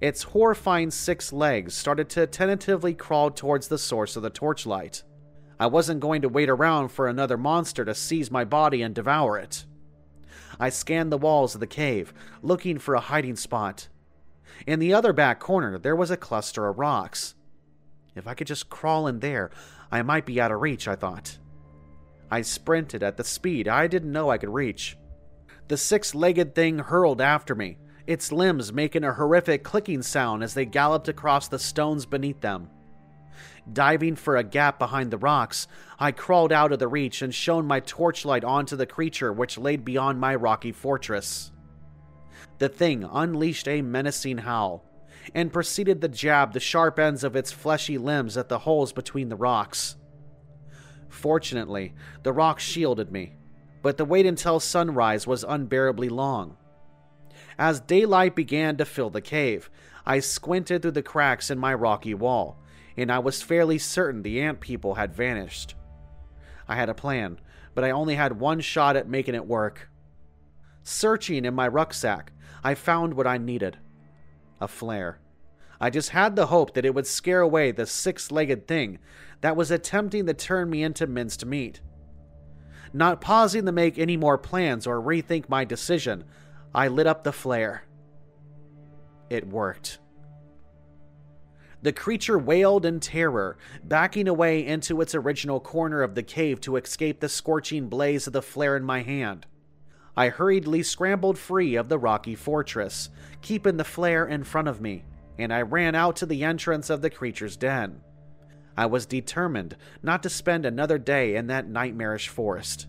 Its 0.00 0.24
horrifying 0.24 0.90
six 0.90 1.32
legs 1.32 1.74
started 1.74 2.08
to 2.10 2.26
tentatively 2.26 2.92
crawl 2.92 3.30
towards 3.30 3.68
the 3.68 3.78
source 3.78 4.16
of 4.16 4.22
the 4.22 4.30
torchlight. 4.30 5.02
I 5.60 5.66
wasn't 5.66 6.00
going 6.00 6.22
to 6.22 6.28
wait 6.28 6.50
around 6.50 6.88
for 6.88 7.06
another 7.06 7.36
monster 7.36 7.84
to 7.84 7.94
seize 7.94 8.30
my 8.30 8.44
body 8.44 8.82
and 8.82 8.94
devour 8.94 9.38
it. 9.38 9.64
I 10.58 10.70
scanned 10.70 11.12
the 11.12 11.18
walls 11.18 11.54
of 11.54 11.60
the 11.60 11.66
cave, 11.66 12.12
looking 12.42 12.78
for 12.78 12.94
a 12.94 13.00
hiding 13.00 13.36
spot. 13.36 13.88
In 14.66 14.80
the 14.80 14.92
other 14.92 15.12
back 15.12 15.38
corner, 15.38 15.78
there 15.78 15.96
was 15.96 16.10
a 16.10 16.16
cluster 16.16 16.66
of 16.66 16.78
rocks. 16.78 17.34
If 18.16 18.26
I 18.26 18.34
could 18.34 18.46
just 18.46 18.68
crawl 18.68 19.06
in 19.06 19.20
there, 19.20 19.50
I 19.90 20.02
might 20.02 20.26
be 20.26 20.40
out 20.40 20.50
of 20.50 20.60
reach, 20.60 20.88
I 20.88 20.96
thought. 20.96 21.38
I 22.30 22.42
sprinted 22.42 23.02
at 23.02 23.16
the 23.16 23.24
speed 23.24 23.68
I 23.68 23.86
didn't 23.86 24.10
know 24.10 24.30
I 24.30 24.38
could 24.38 24.52
reach. 24.52 24.96
The 25.68 25.76
six 25.76 26.14
legged 26.14 26.54
thing 26.54 26.78
hurled 26.78 27.20
after 27.20 27.54
me, 27.54 27.78
its 28.06 28.32
limbs 28.32 28.72
making 28.72 29.04
a 29.04 29.14
horrific 29.14 29.62
clicking 29.62 30.02
sound 30.02 30.42
as 30.42 30.54
they 30.54 30.66
galloped 30.66 31.08
across 31.08 31.48
the 31.48 31.58
stones 31.58 32.04
beneath 32.04 32.40
them. 32.40 32.68
Diving 33.72 34.16
for 34.16 34.36
a 34.36 34.44
gap 34.44 34.78
behind 34.78 35.10
the 35.10 35.18
rocks, 35.18 35.68
I 35.98 36.10
crawled 36.10 36.52
out 36.52 36.72
of 36.72 36.78
the 36.78 36.88
reach 36.88 37.22
and 37.22 37.34
shone 37.34 37.66
my 37.66 37.80
torchlight 37.80 38.44
onto 38.44 38.76
the 38.76 38.86
creature 38.86 39.32
which 39.32 39.56
laid 39.56 39.84
beyond 39.84 40.20
my 40.20 40.34
rocky 40.34 40.72
fortress. 40.72 41.52
The 42.58 42.68
thing 42.68 43.08
unleashed 43.10 43.68
a 43.68 43.82
menacing 43.82 44.38
howl 44.38 44.84
and 45.34 45.52
proceeded 45.52 46.00
to 46.00 46.08
jab 46.08 46.52
the 46.52 46.60
sharp 46.60 46.98
ends 46.98 47.22
of 47.22 47.36
its 47.36 47.52
fleshy 47.52 47.98
limbs 47.98 48.36
at 48.36 48.48
the 48.48 48.58
holes 48.58 48.92
between 48.92 49.28
the 49.28 49.36
rocks. 49.36 49.96
Fortunately, 51.08 51.94
the 52.24 52.32
rocks 52.32 52.64
shielded 52.64 53.12
me, 53.12 53.36
but 53.82 53.96
the 53.96 54.04
wait 54.04 54.24
until 54.24 54.60
sunrise 54.60 55.26
was 55.26 55.44
unbearably 55.44 56.08
long. 56.08 56.56
As 57.58 57.80
daylight 57.80 58.34
began 58.34 58.76
to 58.76 58.84
fill 58.84 59.10
the 59.10 59.20
cave, 59.20 59.68
I 60.06 60.20
squinted 60.20 60.82
through 60.82 60.92
the 60.92 61.02
cracks 61.02 61.50
in 61.50 61.58
my 61.58 61.74
rocky 61.74 62.14
wall, 62.14 62.58
and 62.96 63.10
I 63.10 63.18
was 63.18 63.42
fairly 63.42 63.78
certain 63.78 64.22
the 64.22 64.40
ant 64.40 64.60
people 64.60 64.94
had 64.94 65.14
vanished. 65.14 65.74
I 66.68 66.76
had 66.76 66.88
a 66.88 66.94
plan, 66.94 67.38
but 67.74 67.84
I 67.84 67.90
only 67.90 68.14
had 68.14 68.40
one 68.40 68.60
shot 68.60 68.96
at 68.96 69.08
making 69.08 69.34
it 69.34 69.46
work. 69.46 69.88
Searching 70.82 71.44
in 71.44 71.54
my 71.54 71.68
rucksack, 71.68 72.32
I 72.64 72.74
found 72.74 73.14
what 73.14 73.26
I 73.26 73.38
needed 73.38 73.78
a 74.60 74.68
flare. 74.68 75.18
I 75.80 75.90
just 75.90 76.10
had 76.10 76.36
the 76.36 76.46
hope 76.46 76.74
that 76.74 76.84
it 76.84 76.94
would 76.94 77.08
scare 77.08 77.40
away 77.40 77.72
the 77.72 77.86
six 77.86 78.30
legged 78.30 78.68
thing 78.68 79.00
that 79.40 79.56
was 79.56 79.72
attempting 79.72 80.26
to 80.26 80.34
turn 80.34 80.70
me 80.70 80.84
into 80.84 81.08
minced 81.08 81.44
meat. 81.44 81.80
Not 82.92 83.20
pausing 83.20 83.66
to 83.66 83.72
make 83.72 83.98
any 83.98 84.16
more 84.16 84.38
plans 84.38 84.86
or 84.86 85.00
rethink 85.00 85.48
my 85.48 85.64
decision, 85.64 86.24
I 86.74 86.88
lit 86.88 87.06
up 87.06 87.24
the 87.24 87.32
flare. 87.32 87.84
It 89.30 89.46
worked. 89.48 89.98
The 91.82 91.92
creature 91.92 92.38
wailed 92.38 92.86
in 92.86 93.00
terror, 93.00 93.56
backing 93.82 94.28
away 94.28 94.64
into 94.64 95.00
its 95.00 95.14
original 95.14 95.58
corner 95.58 96.02
of 96.02 96.14
the 96.14 96.22
cave 96.22 96.60
to 96.60 96.76
escape 96.76 97.18
the 97.18 97.28
scorching 97.28 97.88
blaze 97.88 98.26
of 98.26 98.32
the 98.32 98.42
flare 98.42 98.76
in 98.76 98.84
my 98.84 99.02
hand. 99.02 99.46
I 100.16 100.28
hurriedly 100.28 100.82
scrambled 100.82 101.38
free 101.38 101.74
of 101.74 101.88
the 101.88 101.98
rocky 101.98 102.34
fortress, 102.34 103.08
keeping 103.40 103.78
the 103.78 103.84
flare 103.84 104.26
in 104.26 104.44
front 104.44 104.68
of 104.68 104.80
me, 104.80 105.04
and 105.38 105.52
I 105.52 105.62
ran 105.62 105.94
out 105.94 106.16
to 106.16 106.26
the 106.26 106.44
entrance 106.44 106.88
of 106.90 107.02
the 107.02 107.10
creature's 107.10 107.56
den. 107.56 108.02
I 108.76 108.86
was 108.86 109.06
determined 109.06 109.76
not 110.02 110.22
to 110.22 110.30
spend 110.30 110.64
another 110.64 110.98
day 110.98 111.36
in 111.36 111.46
that 111.48 111.68
nightmarish 111.68 112.28
forest. 112.28 112.86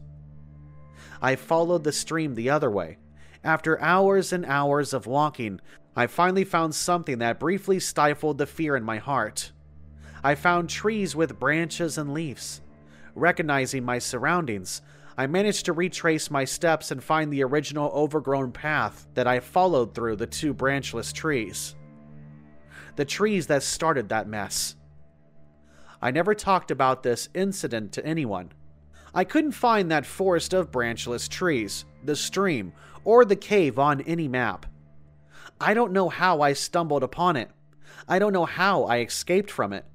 I 1.22 1.36
followed 1.36 1.84
the 1.84 1.92
stream 1.92 2.36
the 2.36 2.50
other 2.50 2.70
way. 2.70 2.98
After 3.44 3.80
hours 3.82 4.32
and 4.32 4.46
hours 4.46 4.94
of 4.94 5.08
walking, 5.08 5.60
I 5.96 6.08
finally 6.08 6.44
found 6.44 6.74
something 6.74 7.20
that 7.20 7.40
briefly 7.40 7.80
stifled 7.80 8.38
the 8.38 8.46
fear 8.46 8.76
in 8.76 8.84
my 8.84 8.98
heart. 8.98 9.52
I 10.24 10.36
found 10.36 10.70
trees 10.70 11.16
with 11.16 11.40
branches 11.40 11.98
and 11.98 12.14
leaves. 12.14 12.62
Recognizing 13.16 13.84
my 13.84 14.00
surroundings, 14.00 14.82
I 15.18 15.28
managed 15.28 15.66
to 15.66 15.74
retrace 15.74 16.32
my 16.32 16.46
steps 16.46 16.90
and 16.90 17.04
find 17.04 17.32
the 17.32 17.44
original 17.44 17.92
overgrown 17.94 18.52
path 18.52 19.06
that 19.14 19.28
I 19.28 19.40
followed 19.40 19.94
through 19.94 20.16
the 20.16 20.26
two 20.26 20.54
branchless 20.54 21.14
trees. 21.14 21.76
The 22.96 23.06
trees 23.06 23.48
that 23.48 23.64
started 23.64 24.10
that 24.10 24.28
mess. 24.28 24.76
I 26.04 26.12
never 26.12 26.36
talked 26.36 26.70
about 26.70 27.02
this 27.02 27.30
incident 27.34 27.94
to 27.94 28.06
anyone. 28.06 28.52
I 29.16 29.24
couldn't 29.24 29.54
find 29.54 29.90
that 29.90 30.06
forest 30.06 30.54
of 30.54 30.70
branchless 30.70 31.30
trees, 31.30 31.86
the 32.04 32.18
stream, 32.18 32.74
or 33.06 33.24
the 33.24 33.38
cave 33.38 33.80
on 33.80 34.02
any 34.02 34.28
map. 34.28 34.66
I 35.62 35.74
don't 35.74 35.94
know 35.94 36.10
how 36.10 36.42
I 36.42 36.52
stumbled 36.52 37.04
upon 37.04 37.38
it. 37.38 37.50
I 38.06 38.20
don't 38.20 38.34
know 38.34 38.44
how 38.44 38.84
I 38.84 39.00
escaped 39.00 39.50
from 39.50 39.72
it. 39.72 39.86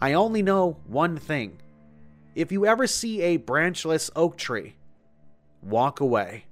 I 0.00 0.14
only 0.14 0.42
know 0.42 0.78
one 0.88 1.16
thing. 1.16 1.60
If 2.34 2.50
you 2.50 2.66
ever 2.66 2.88
see 2.88 3.22
a 3.22 3.36
branchless 3.36 4.10
oak 4.16 4.38
tree, 4.38 4.74
walk 5.62 6.00
away. 6.00 6.46